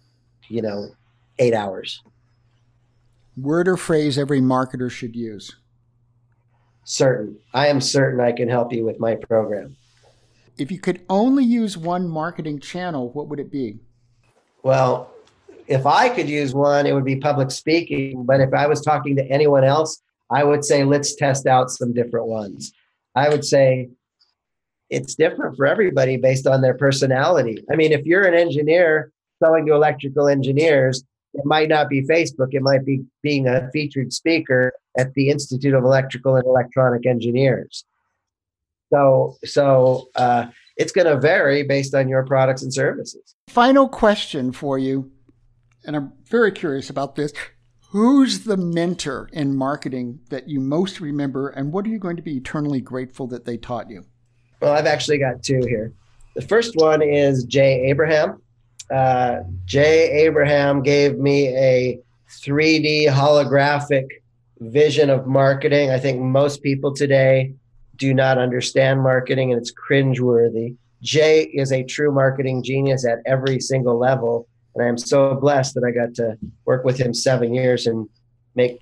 you 0.48 0.62
know, 0.62 0.90
eight 1.40 1.54
hours. 1.54 2.02
Word 3.36 3.68
or 3.68 3.78
phrase 3.78 4.18
every 4.18 4.42
marketer 4.42 4.92
should 4.92 5.16
use 5.16 5.56
certain. 6.84 7.38
I 7.54 7.68
am 7.68 7.82
certain 7.82 8.20
I 8.20 8.32
can 8.32 8.50
help 8.50 8.74
you 8.74 8.86
with 8.86 9.00
my 9.00 9.16
program. 9.16 9.76
If 10.58 10.72
you 10.72 10.80
could 10.80 11.02
only 11.10 11.46
use 11.46 11.78
one 11.78 12.08
marketing 12.08 12.60
channel, 12.60 13.10
what 13.12 13.28
would 13.28 13.40
it 13.40 13.52
be? 13.52 13.80
Well, 14.64 15.12
if 15.68 15.86
I 15.86 16.10
could 16.10 16.28
use 16.28 16.54
one, 16.54 16.86
it 16.86 16.94
would 16.94 17.06
be 17.06 17.16
public 17.16 17.52
speaking. 17.52 18.26
But 18.26 18.42
if 18.42 18.54
I 18.54 18.68
was 18.68 18.82
talking 18.82 19.16
to 19.16 19.26
anyone 19.26 19.64
else, 19.64 20.02
I 20.30 20.44
would 20.44 20.66
say, 20.66 20.84
let's 20.84 21.16
test 21.16 21.48
out 21.48 21.72
some 21.72 21.94
different 21.94 22.28
ones. 22.28 22.74
I 23.16 23.30
would 23.30 23.46
say 23.46 23.90
it's 24.90 25.16
different 25.16 25.56
for 25.56 25.66
everybody 25.66 26.18
based 26.18 26.48
on 26.48 26.62
their 26.62 26.74
personality. 26.74 27.64
I 27.72 27.76
mean, 27.76 27.92
if 27.92 28.06
you're 28.06 28.26
an 28.26 28.34
engineer 28.34 29.12
selling 29.42 29.66
to 29.68 29.74
electrical 29.74 30.28
engineers, 30.28 31.04
it 31.34 31.46
might 31.46 31.70
not 31.70 31.90
be 31.90 32.02
Facebook, 32.02 32.50
it 32.52 32.62
might 32.62 32.86
be 32.86 33.04
being 33.22 33.48
a 33.48 33.70
featured 33.72 34.12
speaker 34.14 34.74
at 34.98 35.14
the 35.14 35.30
Institute 35.30 35.74
of 35.74 35.84
Electrical 35.84 36.36
and 36.36 36.46
Electronic 36.46 37.06
Engineers. 37.06 37.86
So, 38.92 39.38
so 39.46 40.10
uh, 40.16 40.48
it's 40.78 40.92
going 40.92 41.08
to 41.08 41.20
vary 41.20 41.64
based 41.64 41.94
on 41.94 42.10
your 42.10 42.26
products 42.26 42.64
and 42.64 42.74
services. 42.74 43.36
Final 43.50 43.88
question 43.88 44.52
for 44.52 44.80
you: 44.80 45.12
and 45.86 45.96
I'm 45.96 46.14
very 46.26 46.52
curious 46.52 46.90
about 46.90 47.16
this. 47.16 47.32
Who's 47.92 48.44
the 48.44 48.58
mentor 48.58 49.30
in 49.34 49.56
marketing 49.56 50.20
that 50.30 50.48
you 50.48 50.60
most 50.60 51.00
remember, 51.00 51.50
and 51.50 51.72
what 51.72 51.86
are 51.86 51.90
you 51.90 52.00
going 52.00 52.18
to 52.18 52.22
be 52.22 52.38
eternally 52.38 52.82
grateful 52.82 53.28
that 53.28 53.46
they 53.46 53.58
taught 53.58 53.90
you? 53.90 54.06
Well, 54.62 54.74
I've 54.74 54.86
actually 54.86 55.18
got 55.18 55.42
two 55.42 55.62
here. 55.68 55.94
The 56.36 56.42
first 56.42 56.76
one 56.76 57.02
is 57.02 57.44
Jay 57.46 57.82
Abraham. 57.90 58.42
Uh, 58.90 59.42
Jay 59.66 60.26
Abraham 60.26 60.82
gave 60.82 61.18
me 61.18 61.48
a 61.50 62.00
3D 62.30 63.08
holographic 63.08 64.06
vision 64.60 65.10
of 65.10 65.28
marketing. 65.28 65.92
I 65.92 66.00
think 66.00 66.20
most 66.22 66.62
people 66.62 66.94
today 66.94 67.54
do 67.96 68.14
not 68.14 68.38
understand 68.38 69.02
marketing 69.02 69.52
and 69.52 69.62
it's 69.62 69.74
cringeworthy. 69.74 70.76
Jay 71.02 71.44
is 71.44 71.72
a 71.72 71.84
true 71.84 72.12
marketing 72.12 72.64
genius 72.64 73.06
at 73.06 73.20
every 73.26 73.60
single 73.60 73.98
level. 73.98 74.48
And 74.76 74.86
I'm 74.86 74.98
so 74.98 75.36
blessed 75.36 75.76
that 75.76 75.84
I 75.84 75.92
got 75.92 76.16
to 76.16 76.38
work 76.66 76.84
with 76.84 76.98
him 76.98 77.14
seven 77.14 77.54
years 77.54 77.88
and 77.88 78.08
make 78.56 78.80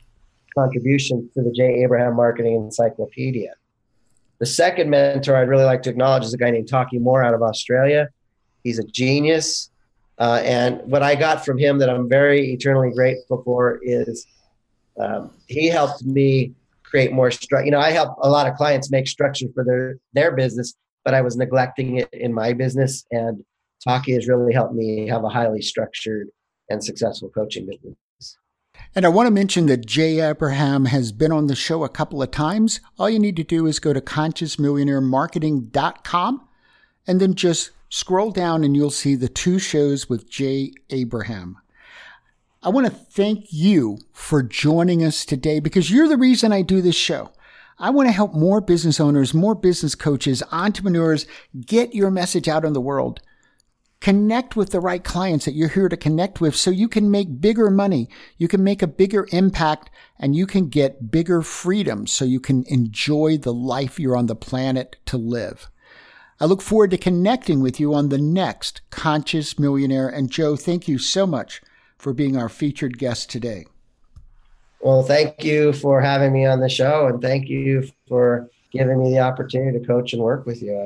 contributions 0.57 1.33
to 1.33 1.43
the 1.43 1.51
Jay 1.51 1.83
Abraham 1.83 2.15
Marketing 2.15 2.55
Encyclopedia. 2.55 3.53
The 4.39 4.45
second 4.45 4.89
mentor 4.89 5.35
I'd 5.35 5.49
really 5.49 5.63
like 5.63 5.83
to 5.83 5.89
acknowledge 5.89 6.23
is 6.23 6.33
a 6.33 6.37
guy 6.37 6.51
named 6.51 6.67
Taki 6.67 6.99
Moore 6.99 7.23
out 7.23 7.33
of 7.33 7.41
Australia. 7.41 8.09
He's 8.63 8.79
a 8.79 8.83
genius. 8.83 9.69
Uh, 10.19 10.41
and 10.43 10.81
what 10.85 11.03
I 11.03 11.15
got 11.15 11.45
from 11.45 11.57
him 11.57 11.77
that 11.79 11.89
I'm 11.89 12.09
very 12.09 12.53
eternally 12.53 12.91
grateful 12.91 13.41
for 13.43 13.79
is 13.83 14.25
um, 14.99 15.31
he 15.47 15.67
helped 15.67 16.03
me 16.03 16.53
create 16.83 17.11
more 17.11 17.31
structure. 17.31 17.65
You 17.65 17.71
know, 17.71 17.79
I 17.79 17.91
help 17.91 18.17
a 18.21 18.29
lot 18.29 18.47
of 18.47 18.55
clients 18.55 18.89
make 18.89 19.07
structure 19.07 19.47
for 19.53 19.63
their 19.63 19.97
their 20.13 20.35
business, 20.35 20.73
but 21.05 21.13
I 21.13 21.21
was 21.21 21.37
neglecting 21.37 21.97
it 21.97 22.09
in 22.11 22.33
my 22.33 22.53
business. 22.53 23.05
And 23.11 23.43
Taki 23.83 24.13
has 24.13 24.27
really 24.27 24.53
helped 24.53 24.73
me 24.73 25.07
have 25.07 25.23
a 25.23 25.29
highly 25.29 25.61
structured 25.61 26.29
and 26.69 26.83
successful 26.83 27.29
coaching 27.29 27.67
business. 27.67 27.95
And 28.95 29.05
I 29.05 29.09
want 29.09 29.27
to 29.27 29.31
mention 29.31 29.67
that 29.67 29.85
Jay 29.85 30.19
Abraham 30.19 30.85
has 30.85 31.11
been 31.11 31.31
on 31.31 31.45
the 31.47 31.55
show 31.55 31.83
a 31.83 31.89
couple 31.89 32.23
of 32.23 32.31
times. 32.31 32.79
All 32.97 33.07
you 33.09 33.19
need 33.19 33.35
to 33.35 33.43
do 33.43 33.67
is 33.67 33.79
go 33.79 33.93
to 33.93 34.01
consciousmillionairemarketing.com 34.01 36.47
and 37.05 37.21
then 37.21 37.35
just 37.35 37.69
scroll 37.89 38.31
down 38.31 38.63
and 38.63 38.75
you'll 38.75 38.89
see 38.89 39.15
the 39.15 39.29
two 39.29 39.59
shows 39.59 40.09
with 40.09 40.29
Jay 40.29 40.71
Abraham. 40.89 41.57
I 42.63 42.69
want 42.69 42.87
to 42.87 42.91
thank 42.91 43.45
you 43.51 43.99
for 44.11 44.43
joining 44.43 45.03
us 45.03 45.25
today 45.25 45.59
because 45.59 45.91
you're 45.91 46.07
the 46.07 46.17
reason 46.17 46.51
I 46.51 46.63
do 46.63 46.81
this 46.81 46.95
show. 46.95 47.31
I 47.79 47.91
want 47.91 48.09
to 48.09 48.13
help 48.13 48.33
more 48.33 48.59
business 48.59 48.99
owners, 48.99 49.33
more 49.33 49.53
business 49.53 49.93
coaches, 49.93 50.41
entrepreneurs 50.51 51.27
get 51.65 51.93
your 51.93 52.09
message 52.09 52.47
out 52.47 52.65
in 52.65 52.73
the 52.73 52.81
world. 52.81 53.21
Connect 53.99 54.55
with 54.55 54.71
the 54.71 54.79
right 54.79 55.03
clients 55.03 55.45
that 55.45 55.53
you're 55.53 55.69
here 55.69 55.89
to 55.89 55.97
connect 55.97 56.41
with 56.41 56.55
so 56.55 56.71
you 56.71 56.87
can 56.87 57.09
make 57.09 57.41
bigger 57.41 57.69
money. 57.69 58.09
You 58.37 58.47
can 58.47 58.63
make 58.63 58.81
a 58.81 58.87
bigger 58.87 59.27
impact 59.31 59.89
and 60.19 60.35
you 60.35 60.45
can 60.45 60.69
get 60.69 61.11
bigger 61.11 61.41
freedom 61.41 62.05
so 62.07 62.25
you 62.25 62.39
can 62.39 62.63
enjoy 62.67 63.37
the 63.37 63.53
life 63.53 63.99
you're 63.99 64.17
on 64.17 64.27
the 64.27 64.35
planet 64.35 64.97
to 65.05 65.17
live. 65.17 65.69
I 66.39 66.45
look 66.45 66.61
forward 66.61 66.91
to 66.91 66.97
connecting 66.97 67.61
with 67.61 67.79
you 67.79 67.93
on 67.93 68.09
the 68.09 68.19
next 68.19 68.81
Conscious 68.91 69.57
Millionaire. 69.57 70.07
And 70.07 70.29
Joe, 70.29 70.55
thank 70.55 70.87
you 70.87 70.99
so 70.99 71.25
much 71.25 71.61
for 71.97 72.13
being 72.13 72.37
our 72.37 72.49
featured 72.49 72.99
guest 72.99 73.29
today. 73.29 73.65
Well, 74.79 75.01
thank 75.01 75.43
you 75.43 75.73
for 75.73 75.99
having 75.99 76.31
me 76.31 76.45
on 76.45 76.59
the 76.59 76.69
show 76.69 77.07
and 77.07 77.19
thank 77.19 77.49
you 77.49 77.89
for 78.07 78.49
giving 78.71 79.01
me 79.01 79.09
the 79.11 79.19
opportunity 79.19 79.79
to 79.79 79.85
coach 79.85 80.13
and 80.13 80.21
work 80.21 80.45
with 80.45 80.61
you. 80.61 80.77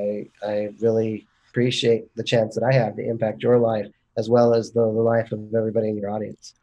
I, 0.42 0.46
I 0.46 0.68
really 0.80 1.26
appreciate 1.50 2.14
the 2.16 2.24
chance 2.24 2.54
that 2.54 2.64
I 2.64 2.72
have 2.72 2.96
to 2.96 3.06
impact 3.06 3.42
your 3.42 3.58
life 3.58 3.86
as 4.16 4.30
well 4.30 4.54
as 4.54 4.72
the, 4.72 4.80
the 4.80 5.02
life 5.02 5.32
of 5.32 5.54
everybody 5.54 5.90
in 5.90 5.98
your 5.98 6.10
audience. 6.10 6.54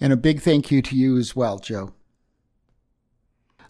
And 0.00 0.12
a 0.12 0.16
big 0.16 0.40
thank 0.40 0.72
you 0.72 0.82
to 0.82 0.96
you 0.96 1.16
as 1.18 1.36
well, 1.36 1.58
Joe. 1.58 1.92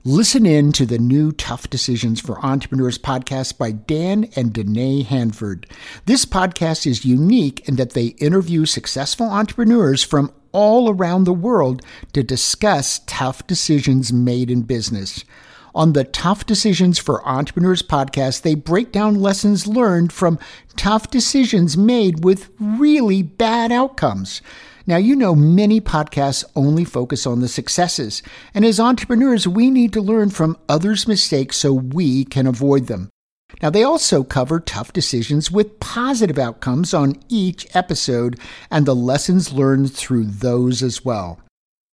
Listen 0.06 0.44
in 0.44 0.70
to 0.72 0.84
the 0.84 0.98
new 0.98 1.32
Tough 1.32 1.70
Decisions 1.70 2.20
for 2.20 2.38
Entrepreneurs 2.44 2.98
podcast 2.98 3.56
by 3.56 3.70
Dan 3.70 4.28
and 4.36 4.52
Danae 4.52 5.00
Hanford. 5.00 5.66
This 6.04 6.26
podcast 6.26 6.86
is 6.86 7.06
unique 7.06 7.66
in 7.66 7.76
that 7.76 7.92
they 7.94 8.08
interview 8.18 8.66
successful 8.66 9.26
entrepreneurs 9.26 10.02
from 10.02 10.30
all 10.52 10.90
around 10.90 11.24
the 11.24 11.32
world 11.32 11.80
to 12.12 12.22
discuss 12.22 13.00
tough 13.06 13.46
decisions 13.46 14.12
made 14.12 14.50
in 14.50 14.60
business. 14.60 15.24
On 15.74 15.94
the 15.94 16.04
Tough 16.04 16.44
Decisions 16.44 16.98
for 16.98 17.26
Entrepreneurs 17.26 17.82
podcast, 17.82 18.42
they 18.42 18.54
break 18.54 18.92
down 18.92 19.22
lessons 19.22 19.66
learned 19.66 20.12
from 20.12 20.38
tough 20.76 21.10
decisions 21.10 21.78
made 21.78 22.22
with 22.22 22.50
really 22.60 23.22
bad 23.22 23.72
outcomes. 23.72 24.42
Now, 24.86 24.98
you 24.98 25.16
know, 25.16 25.34
many 25.34 25.80
podcasts 25.80 26.44
only 26.54 26.84
focus 26.84 27.26
on 27.26 27.40
the 27.40 27.48
successes, 27.48 28.22
and 28.52 28.64
as 28.64 28.78
entrepreneurs, 28.78 29.48
we 29.48 29.70
need 29.70 29.94
to 29.94 30.02
learn 30.02 30.28
from 30.28 30.58
others' 30.68 31.08
mistakes 31.08 31.56
so 31.56 31.72
we 31.72 32.24
can 32.24 32.46
avoid 32.46 32.86
them. 32.86 33.08
Now, 33.62 33.70
they 33.70 33.82
also 33.82 34.24
cover 34.24 34.60
tough 34.60 34.92
decisions 34.92 35.50
with 35.50 35.80
positive 35.80 36.38
outcomes 36.38 36.92
on 36.92 37.14
each 37.28 37.66
episode 37.74 38.38
and 38.70 38.84
the 38.84 38.94
lessons 38.94 39.52
learned 39.52 39.92
through 39.92 40.24
those 40.26 40.82
as 40.82 41.04
well. 41.04 41.40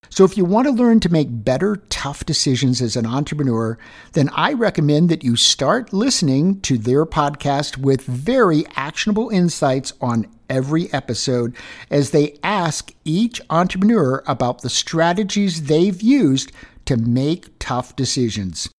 So, 0.10 0.26
if 0.26 0.36
you 0.36 0.44
want 0.44 0.68
to 0.68 0.74
learn 0.74 1.00
to 1.02 1.12
make 1.12 1.46
better, 1.46 1.78
tough 1.88 2.26
decisions 2.26 2.82
as 2.82 2.98
an 2.98 3.06
entrepreneur, 3.06 3.78
then 4.12 4.30
I 4.34 4.52
recommend 4.52 5.08
that 5.08 5.24
you 5.24 5.38
start 5.38 5.94
listening 5.94 6.60
to 6.62 6.78
their 6.78 7.06
podcast 7.06 7.78
with 7.78 8.02
very 8.02 8.66
actionable 8.76 9.30
insights 9.30 9.94
on 10.02 10.28
every 10.52 10.94
episode 10.94 11.56
as 11.90 12.12
they 12.12 12.38
ask 12.44 12.92
each 13.06 13.42
entrepreneur 13.50 14.22
about 14.28 14.62
the 14.62 14.70
strategies 14.70 15.64
they've 15.64 16.02
used 16.02 16.52
to 16.86 16.98
make 16.98 17.58
tough 17.58 17.96
decisions. 17.96 18.70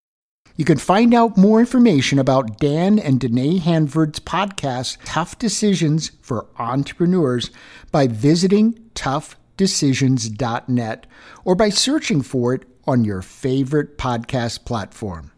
You 0.55 0.67
can 0.67 0.77
find 0.77 1.15
out 1.15 1.39
more 1.39 1.61
information 1.61 2.19
about 2.19 2.59
Dan 2.59 2.99
and 2.99 3.19
Danae 3.19 3.57
Hanford's 3.57 4.21
podcast, 4.21 4.99
Tough 5.05 5.39
Decisions 5.39 6.11
for 6.21 6.47
Entrepreneurs, 6.59 7.51
by 7.91 8.07
visiting 8.07 8.79
Tough 8.95 9.37
decisions.net 9.57 11.07
or 11.45 11.55
by 11.55 11.71
searching 11.71 12.21
for 12.21 12.53
it 12.53 12.65
on 12.87 13.05
your 13.05 13.23
favorite 13.23 13.97
podcast 13.97 14.67
platform. 14.67 15.33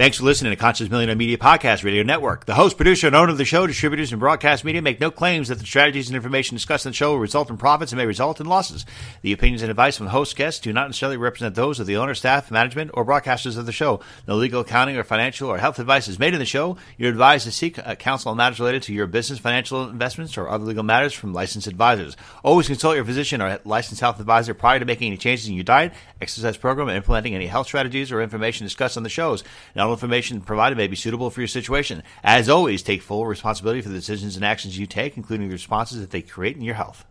Thanks 0.00 0.16
for 0.16 0.24
listening 0.24 0.50
to 0.50 0.56
Conscious 0.56 0.88
Millionaire 0.88 1.14
Media 1.14 1.36
Podcast 1.36 1.84
Radio 1.84 2.02
Network. 2.02 2.46
The 2.46 2.54
host, 2.54 2.78
producer, 2.78 3.08
and 3.08 3.14
owner 3.14 3.32
of 3.32 3.36
the 3.36 3.44
show, 3.44 3.66
distributors, 3.66 4.12
and 4.12 4.18
broadcast 4.18 4.64
media 4.64 4.80
make 4.80 4.98
no 4.98 5.10
claims 5.10 5.48
that 5.48 5.58
the 5.58 5.66
strategies 5.66 6.08
and 6.08 6.16
information 6.16 6.56
discussed 6.56 6.86
in 6.86 6.92
the 6.92 6.96
show 6.96 7.10
will 7.10 7.18
result 7.18 7.50
in 7.50 7.58
profits 7.58 7.92
and 7.92 7.98
may 7.98 8.06
result 8.06 8.40
in 8.40 8.46
losses. 8.46 8.86
The 9.20 9.34
opinions 9.34 9.60
and 9.60 9.70
advice 9.70 9.98
from 9.98 10.06
the 10.06 10.12
host 10.12 10.36
guests 10.36 10.58
do 10.58 10.72
not 10.72 10.88
necessarily 10.88 11.18
represent 11.18 11.54
those 11.54 11.80
of 11.80 11.86
the 11.86 11.98
owner, 11.98 12.14
staff, 12.14 12.50
management, 12.50 12.92
or 12.94 13.04
broadcasters 13.04 13.58
of 13.58 13.66
the 13.66 13.72
show. 13.72 14.00
No 14.26 14.36
legal, 14.36 14.62
accounting, 14.62 14.96
or 14.96 15.04
financial 15.04 15.50
or 15.50 15.58
health 15.58 15.78
advice 15.78 16.08
is 16.08 16.18
made 16.18 16.32
in 16.32 16.40
the 16.40 16.46
show. 16.46 16.78
You're 16.96 17.10
advised 17.10 17.44
to 17.44 17.52
seek 17.52 17.78
counsel 17.98 18.30
on 18.30 18.38
matters 18.38 18.58
related 18.58 18.84
to 18.84 18.94
your 18.94 19.06
business, 19.06 19.38
financial 19.38 19.86
investments, 19.86 20.38
or 20.38 20.48
other 20.48 20.64
legal 20.64 20.82
matters 20.82 21.12
from 21.12 21.34
licensed 21.34 21.66
advisors. 21.66 22.16
Always 22.42 22.68
consult 22.68 22.96
your 22.96 23.04
physician 23.04 23.42
or 23.42 23.60
licensed 23.66 24.00
health 24.00 24.18
advisor 24.18 24.54
prior 24.54 24.78
to 24.78 24.86
making 24.86 25.08
any 25.08 25.18
changes 25.18 25.46
in 25.46 25.56
your 25.56 25.64
diet, 25.64 25.92
exercise 26.22 26.56
program, 26.56 26.88
and 26.88 26.96
implementing 26.96 27.34
any 27.34 27.48
health 27.48 27.66
strategies 27.66 28.10
or 28.10 28.22
information 28.22 28.64
discussed 28.64 28.96
on 28.96 29.02
the 29.02 29.10
shows. 29.10 29.44
Not 29.76 29.89
information 29.92 30.40
provided 30.40 30.76
may 30.76 30.86
be 30.86 30.96
suitable 30.96 31.30
for 31.30 31.40
your 31.40 31.48
situation. 31.48 32.02
As 32.22 32.48
always, 32.48 32.82
take 32.82 33.02
full 33.02 33.26
responsibility 33.26 33.80
for 33.80 33.88
the 33.88 33.96
decisions 33.96 34.36
and 34.36 34.44
actions 34.44 34.78
you 34.78 34.86
take, 34.86 35.16
including 35.16 35.48
the 35.48 35.54
responses 35.54 36.00
that 36.00 36.10
they 36.10 36.22
create 36.22 36.56
in 36.56 36.62
your 36.62 36.74
health. 36.74 37.04